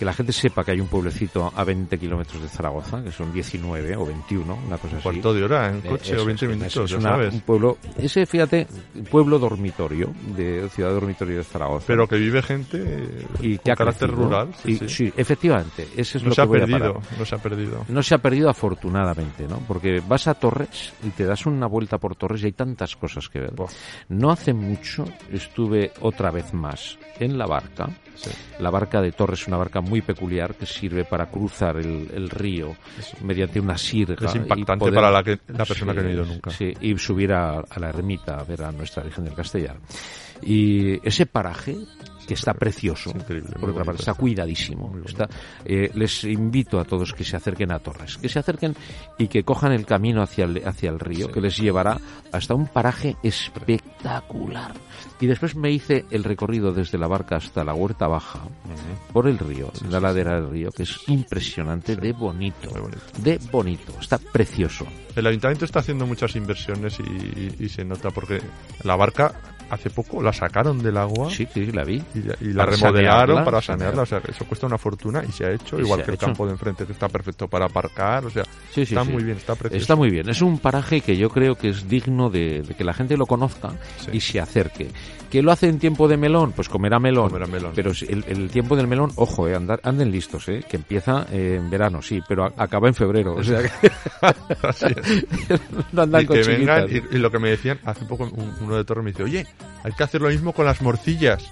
Que 0.00 0.06
la 0.06 0.14
gente 0.14 0.32
sepa 0.32 0.64
que 0.64 0.70
hay 0.70 0.80
un 0.80 0.86
pueblecito 0.88 1.52
a 1.54 1.62
20 1.62 1.98
kilómetros 1.98 2.40
de 2.42 2.48
Zaragoza, 2.48 3.04
que 3.04 3.12
son 3.12 3.30
19 3.34 3.94
o 3.98 4.06
21, 4.06 4.58
una 4.66 4.78
cosa 4.78 4.96
así. 4.96 5.02
Cuarto 5.02 5.34
de 5.34 5.44
hora 5.44 5.68
en 5.68 5.76
Eh, 5.76 5.88
coche 5.90 6.14
eso 6.14 6.22
o 6.22 6.24
20 6.24 6.44
es, 6.46 6.50
minutos, 6.50 6.72
eso 6.72 6.84
es 6.84 6.92
una- 6.94 7.10
sabes. 7.10 7.34
un 7.34 7.40
pueblo, 7.42 7.76
ese, 7.98 8.24
fíjate, 8.24 8.66
pueblo 9.10 9.38
dormitorio, 9.38 10.10
de 10.34 10.66
ciudad 10.70 10.90
dormitorio 10.92 11.36
de 11.36 11.44
Zaragoza. 11.44 11.84
Pero 11.86 12.08
que 12.08 12.16
vive 12.16 12.40
gente 12.40 12.78
eh, 12.82 13.26
y 13.40 13.58
que 13.58 13.62
con 13.64 13.72
ha 13.72 13.76
carácter 13.76 14.08
crecido. 14.08 14.24
rural. 14.26 14.48
Sí, 14.64 14.72
Y- 14.72 14.76
sí. 14.78 14.88
sí, 14.88 15.12
efectivamente, 15.18 15.86
ese 15.94 16.16
es 16.16 16.24
No 16.24 16.30
lo 16.30 16.34
se 16.34 16.36
que 16.36 16.42
ha 16.42 16.46
voy 16.46 16.60
perdido, 16.60 17.02
no 17.18 17.24
se 17.26 17.34
ha 17.34 17.38
perdido. 17.38 17.84
No 17.88 18.02
se 18.02 18.14
ha 18.14 18.18
perdido 18.18 18.48
afortunadamente, 18.48 19.46
¿no? 19.46 19.58
Porque 19.68 20.00
vas 20.08 20.26
a 20.28 20.32
Torres 20.34 20.94
y 21.04 21.10
te 21.10 21.26
das 21.26 21.44
una 21.44 21.66
vuelta 21.66 21.98
por 21.98 22.16
Torres 22.16 22.42
y 22.42 22.46
hay 22.46 22.52
tantas 22.52 22.96
cosas 22.96 23.28
que 23.28 23.40
ver. 23.40 23.52
No 24.08 24.30
hace 24.30 24.54
mucho 24.54 25.04
estuve 25.30 25.92
otra 26.00 26.30
vez 26.30 26.54
más 26.54 26.98
en 27.18 27.36
la 27.36 27.44
barca. 27.46 27.90
Sí. 28.14 28.30
La 28.58 28.70
barca 28.70 29.00
de 29.00 29.12
Torres 29.12 29.40
es 29.40 29.48
una 29.48 29.56
barca 29.56 29.80
muy 29.80 29.89
peculiar 30.00 30.54
que 30.54 30.64
sirve 30.66 31.04
para 31.04 31.26
cruzar 31.26 31.76
el, 31.78 32.08
el 32.14 32.30
río 32.30 32.76
mediante 33.22 33.58
una 33.58 33.76
sirga. 33.76 34.26
Es 34.28 34.34
impactante 34.36 34.84
poder- 34.84 34.94
para 34.94 35.10
la, 35.10 35.22
que, 35.24 35.38
la 35.48 35.64
persona 35.64 35.92
Sí, 35.92 35.96
que 35.98 36.02
no 36.04 36.08
ha 36.08 36.12
ido 36.12 36.24
nunca. 36.24 36.50
Sí, 36.50 36.72
y 36.80 36.96
subir 36.98 37.32
a, 37.32 37.58
a 37.58 37.78
la 37.80 37.88
ermita 37.88 38.38
a 38.38 38.44
ver 38.44 38.62
a 38.62 38.70
nuestra 38.72 39.02
Virgen 39.02 39.24
del 39.24 39.34
Castellar. 39.34 39.76
Y 40.42 41.06
ese 41.06 41.26
paraje 41.26 41.76
que 42.26 42.34
está 42.34 42.54
precioso, 42.54 43.10
Es 43.10 43.54
por 43.58 43.70
otra 43.70 43.82
parte 43.82 44.02
está 44.02 44.14
cuidadísimo. 44.14 44.94
Está, 45.04 45.28
eh, 45.64 45.90
les 45.94 46.22
invito 46.22 46.78
a 46.78 46.84
todos 46.84 47.12
que 47.12 47.24
se 47.24 47.34
acerquen 47.34 47.72
a 47.72 47.80
Torres, 47.80 48.18
que 48.18 48.28
se 48.28 48.38
acerquen 48.38 48.76
y 49.18 49.26
que 49.26 49.42
cojan 49.42 49.72
el 49.72 49.84
camino 49.84 50.22
hacia 50.22 50.44
el, 50.44 50.62
hacia 50.64 50.90
el 50.90 51.00
río, 51.00 51.32
que 51.32 51.40
les 51.40 51.56
llevará 51.56 51.98
hasta 52.30 52.54
un 52.54 52.68
paraje 52.68 53.16
espectacular. 53.24 54.72
Y 55.20 55.26
después 55.26 55.56
me 55.56 55.72
hice 55.72 56.04
el 56.10 56.22
recorrido 56.22 56.72
desde 56.72 56.98
la 56.98 57.08
barca 57.08 57.36
hasta 57.36 57.64
la 57.64 57.74
huerta 57.74 58.06
baja, 58.06 58.40
por 59.12 59.26
el 59.26 59.38
río, 59.38 59.72
la 59.88 59.98
ladera 59.98 60.36
del 60.40 60.50
río, 60.50 60.70
que 60.70 60.84
es 60.84 61.00
impresionante 61.08 61.96
de 61.96 62.12
bonito, 62.12 62.70
bonito. 62.70 63.00
de 63.18 63.38
bonito, 63.50 63.92
está 64.00 64.18
precioso. 64.18 64.86
El 65.16 65.26
ayuntamiento 65.26 65.64
está 65.64 65.80
haciendo 65.80 66.06
muchas 66.06 66.36
inversiones 66.36 66.98
y, 67.00 67.02
y- 67.02 67.56
y 67.64 67.68
se 67.68 67.84
nota 67.84 68.10
porque 68.10 68.40
la 68.84 68.94
barca 68.96 69.34
hace 69.70 69.90
poco 69.90 70.22
la 70.22 70.32
sacaron 70.32 70.82
del 70.82 70.96
agua 70.96 71.30
Sí, 71.30 71.46
sí, 71.52 71.66
la 71.72 71.84
vi. 71.84 72.02
y, 72.14 72.22
la- 72.22 72.36
y 72.40 72.44
la 72.52 72.64
Para 72.64 72.76
remodelaron 72.76 73.18
sanearla, 73.36 73.44
para 73.44 73.62
sanearla. 73.62 74.02
O 74.02 74.06
sea, 74.06 74.20
eso 74.28 74.44
cuesta 74.44 74.66
una 74.66 74.78
fortuna 74.78 75.22
y 75.26 75.32
se 75.32 75.46
ha 75.46 75.52
hecho, 75.52 75.78
Y 75.78 75.82
igual 75.82 76.02
que 76.02 76.10
el 76.10 76.14
hecho. 76.16 76.26
campo 76.26 76.44
de 76.46 76.52
enfrente 76.52 76.84
que 76.86 76.92
está 76.92 77.08
perfecto 77.08 77.48
para 77.48 77.66
aparcar. 77.66 78.26
O 78.26 78.30
sea, 78.30 78.44
Sí, 78.44 78.84
sí, 78.86 78.94
está 78.94 79.04
sí. 79.04 79.10
muy 79.12 79.22
bien, 79.24 79.36
está 79.36 79.54
precioso. 79.54 79.80
Está 79.82 79.96
muy 79.96 80.10
bien. 80.10 80.28
Es 80.28 80.42
un 80.42 80.58
paraje 80.58 81.00
que 81.00 81.16
yo 81.16 81.30
creo 81.30 81.54
que 81.54 81.70
es 81.70 81.88
digno 81.88 82.30
de, 82.30 82.62
de 82.62 82.74
que 82.74 82.84
la 82.84 82.92
gente 82.92 83.16
lo 83.16 83.26
conozca 83.26 83.70
y 84.12 84.20
se 84.20 84.40
acerque. 84.40 84.88
¿Que 85.30 85.42
lo 85.42 85.52
hace 85.52 85.68
en 85.68 85.78
tiempo 85.78 86.08
de 86.08 86.16
melón? 86.16 86.50
Pues 86.50 86.68
comerá 86.68 86.98
melón. 86.98 87.28
Comerá 87.28 87.46
melón. 87.46 87.70
Pero 87.76 87.92
el, 88.08 88.24
el 88.26 88.50
tiempo 88.50 88.74
del 88.74 88.88
melón, 88.88 89.12
ojo, 89.14 89.46
eh, 89.46 89.54
andar, 89.54 89.78
anden 89.84 90.10
listos, 90.10 90.48
eh, 90.48 90.64
que 90.68 90.76
empieza 90.76 91.24
eh, 91.30 91.54
en 91.60 91.70
verano, 91.70 92.02
sí, 92.02 92.20
pero 92.28 92.44
a- 92.46 92.52
acaba 92.56 92.88
en 92.88 92.94
febrero. 92.94 93.34
O 93.36 93.44
sea 93.44 93.60
que 93.80 93.90
Así 94.66 94.86
es. 94.86 95.60
no 95.92 96.02
andan 96.02 96.22
y 96.22 96.26
con 96.26 96.36
que 96.36 96.42
vengan 96.42 96.86
y, 96.90 97.14
y 97.14 97.18
lo 97.18 97.30
que 97.30 97.38
me 97.38 97.50
decían 97.50 97.78
hace 97.84 98.04
poco 98.06 98.24
un- 98.24 98.54
uno 98.60 98.76
de 98.76 98.84
Torres 98.84 99.04
me 99.04 99.10
dice 99.12 99.22
oye 99.22 99.46
hay 99.84 99.92
que 99.92 100.02
hacer 100.04 100.20
lo 100.20 100.28
mismo 100.28 100.52
con 100.52 100.64
las 100.66 100.80
morcillas. 100.82 101.42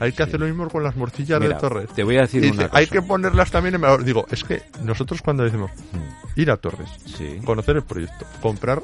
Hay 0.00 0.12
que 0.12 0.24
hacer 0.24 0.40
lo 0.40 0.46
mismo 0.46 0.68
con 0.68 0.82
las 0.82 0.96
morcillas 0.96 1.40
Mira, 1.40 1.54
de 1.54 1.60
Torres. 1.60 1.88
te 1.94 2.02
voy 2.02 2.16
a 2.16 2.22
decir 2.22 2.42
Y 2.42 2.48
una 2.48 2.52
dice, 2.56 2.68
cosa. 2.68 2.78
hay 2.78 2.86
que 2.88 3.00
ponerlas 3.00 3.50
también 3.52 3.76
en 3.76 4.04
digo 4.04 4.26
es 4.30 4.42
que 4.42 4.62
nosotros 4.82 5.22
cuando 5.22 5.44
decimos 5.44 5.70
ir 6.34 6.50
a 6.50 6.56
Torres 6.56 6.88
Sí. 7.16 7.38
conocer 7.44 7.76
el 7.76 7.82
proyecto 7.84 8.26
comprar 8.42 8.82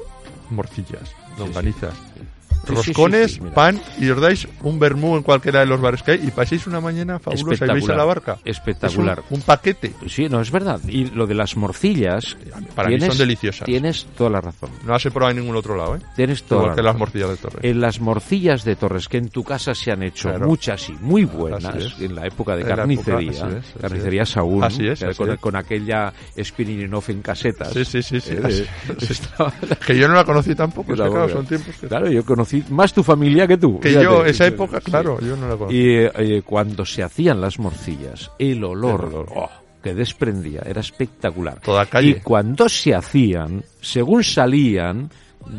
morcillas 0.49 1.13
longanizas 1.37 1.93
Sí, 1.93 2.21
sí, 2.65 2.73
roscones 2.73 3.31
sí, 3.31 3.35
sí, 3.37 3.41
mira. 3.41 3.53
pan 3.55 3.81
y 3.99 4.09
os 4.09 4.19
dais 4.21 4.47
un 4.61 4.79
vermú 4.79 5.15
en 5.17 5.23
cualquiera 5.23 5.59
de 5.61 5.65
los 5.65 5.79
bares 5.81 6.03
que 6.03 6.11
hay 6.11 6.19
y 6.27 6.31
paséis 6.31 6.67
una 6.67 6.79
mañana 6.81 7.19
fabulosa 7.19 7.65
y 7.65 7.69
veis 7.73 7.89
a 7.89 7.95
la 7.95 8.03
barca 8.05 8.37
Espectacular. 8.45 9.19
Es 9.19 9.31
un, 9.31 9.37
un 9.37 9.41
paquete 9.43 9.93
Sí, 10.07 10.27
no, 10.29 10.41
es 10.41 10.51
verdad. 10.51 10.79
Y 10.87 11.05
lo 11.05 11.27
de 11.27 11.33
las 11.35 11.55
morcillas... 11.55 12.37
Para 12.75 12.89
mí 12.89 12.99
son 12.99 13.17
deliciosas. 13.17 13.65
Tienes 13.65 14.05
toda 14.17 14.29
la 14.29 14.41
razón. 14.41 14.69
no 14.85 14.93
las 14.93 15.05
he 15.05 15.11
probado 15.11 15.31
en 15.31 15.37
ningún 15.41 15.55
otro 15.55 15.75
lado 15.75 15.95
¿eh? 15.95 15.99
Tienes 16.15 16.43
toda 16.43 16.61
igual 16.61 16.69
la 16.71 16.75
que 16.75 16.83
las 16.83 16.97
morcillas 16.97 17.29
de 17.29 17.37
Torres 17.37 17.59
En 17.63 17.81
las 17.81 17.99
morcillas 17.99 18.63
de 18.63 18.75
Torres, 18.75 19.07
que 19.07 19.17
en 19.17 19.29
tu 19.29 19.43
casa 19.43 19.73
se 19.75 19.91
han 19.91 20.03
hecho 20.03 20.29
Claro. 20.29 20.47
muchas 20.47 20.89
y 20.89 20.93
muy 20.93 21.25
buenas, 21.25 21.95
en 21.99 22.15
la 22.15 22.25
época 22.27 22.55
de 22.55 22.61
En 22.61 22.67
carnicería, 22.67 23.31
época, 23.31 23.45
así 23.47 23.55
es, 23.57 23.65
así 23.69 23.79
carnicería. 23.79 24.25
Saúl, 24.25 24.63
Así 24.63 24.87
es, 24.87 25.03
así 25.03 25.23
con, 25.39 25.55
aquella 25.55 26.13
Spirinov 26.37 27.03
en 27.09 27.21
casetas. 27.21 27.73
Sí, 27.73 27.83
sí, 27.85 28.01
sí, 28.03 28.19
sí, 28.19 28.35
Eh, 28.37 28.65
Que 29.85 29.97
yo 29.97 30.07
no 30.07 30.13
la 30.13 30.23
conocí 30.23 30.55
tampoco, 30.55 30.93
claro. 30.93 31.29
son 31.29 31.45
tiempos 31.45 31.75
que... 31.75 31.87
Claro, 31.87 32.09
yo 32.09 32.23
conocí 32.25 32.50
más 32.69 32.93
tu 32.93 33.03
familia 33.03 33.47
que 33.47 33.57
tú. 33.57 33.79
Que 33.79 33.89
fíjate. 33.89 34.03
yo, 34.05 34.25
esa 34.25 34.45
Sí, 34.45 34.53
época, 34.53 34.79
sí. 34.79 34.85
claro, 34.91 35.19
yo 35.21 35.35
no 35.37 35.47
la 35.47 35.55
conocí. 35.55 35.75
Y 35.77 35.95
eh, 35.97 36.11
eh, 36.15 36.41
cuando 36.45 36.85
se 36.85 37.03
hacían 37.03 37.39
las 37.41 37.59
morcillas, 37.59 38.31
el 38.39 38.63
olor, 38.63 39.05
El 39.09 39.15
olor. 39.15 39.27
oh, 39.35 39.49
que 39.83 39.93
desprendía 39.95 40.61
era 40.65 40.81
espectacular. 40.81 41.59
Toda 41.61 41.85
calle. 41.87 42.09
Y 42.09 42.13
cuando 42.15 42.69
se 42.69 42.93
hacían, 42.93 43.63
según 43.81 44.23
salían, 44.23 45.09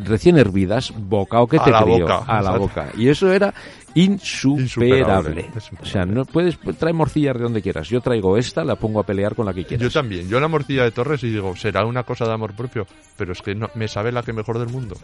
recién 0.03 0.37
hervidas, 0.37 0.93
bocao 0.95 1.47
que 1.47 1.57
A 1.57 1.63
te 1.63 1.71
la 1.71 1.83
boca, 1.83 2.17
a 2.27 2.33
la 2.35 2.39
exacto. 2.39 2.59
boca. 2.59 2.89
Y 2.97 3.09
eso 3.09 3.31
era 3.31 3.53
insuperable. 3.95 5.45
O 5.81 5.85
sea, 5.85 6.05
no 6.05 6.25
puedes 6.25 6.57
traer 6.77 6.95
morcillas 6.95 7.35
de 7.37 7.43
donde 7.43 7.61
quieras. 7.61 7.87
Yo 7.89 8.01
traigo 8.01 8.37
esta, 8.37 8.63
la 8.63 8.75
pongo 8.75 8.99
a 8.99 9.03
pelear 9.03 9.35
con 9.35 9.45
la 9.45 9.53
que 9.53 9.61
Yo 9.63 9.67
quieras. 9.67 9.93
también, 9.93 10.27
yo 10.27 10.39
la 10.39 10.47
morcilla 10.47 10.83
de 10.83 10.91
Torres 10.91 11.23
y 11.23 11.29
digo, 11.29 11.55
será 11.55 11.85
una 11.85 12.03
cosa 12.03 12.25
de 12.25 12.33
amor 12.33 12.53
propio, 12.53 12.85
pero 13.17 13.33
es 13.33 13.41
que 13.41 13.53
no, 13.55 13.69
me 13.75 13.87
sabe 13.87 14.11
la 14.11 14.23
que 14.23 14.33
mejor 14.33 14.59
del 14.59 14.69
mundo. 14.69 14.95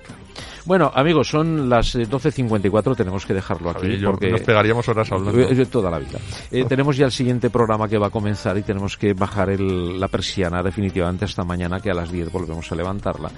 Bueno, 0.65 0.91
amigos, 0.93 1.27
son 1.29 1.69
las 1.69 1.95
eh, 1.95 2.07
12.54, 2.09 2.95
tenemos 2.95 3.25
que 3.25 3.33
dejarlo 3.33 3.69
aquí. 3.69 3.97
Yo- 3.97 4.11
porque 4.11 4.31
Nos 4.31 4.41
pegaríamos 4.41 4.87
horas 4.89 5.11
hablando. 5.11 5.39
Eh, 5.39 5.65
Toda 5.67 5.91
la 5.91 5.99
vida. 5.99 6.19
Eh, 6.51 6.65
tenemos 6.67 6.97
ya 6.97 7.05
el 7.05 7.11
siguiente 7.11 7.49
programa 7.49 7.87
que 7.87 7.97
va 7.97 8.07
a 8.07 8.11
comenzar 8.11 8.57
y 8.57 8.63
tenemos 8.63 8.97
que 8.97 9.13
bajar 9.13 9.49
el- 9.51 9.99
la 9.99 10.07
persiana 10.07 10.63
definitivamente 10.63 11.25
hasta 11.25 11.43
mañana 11.43 11.79
que 11.79 11.91
a 11.91 11.93
las 11.93 12.11
10 12.11 12.31
volvemos 12.31 12.71
a 12.71 12.75
levantarla. 12.75 13.29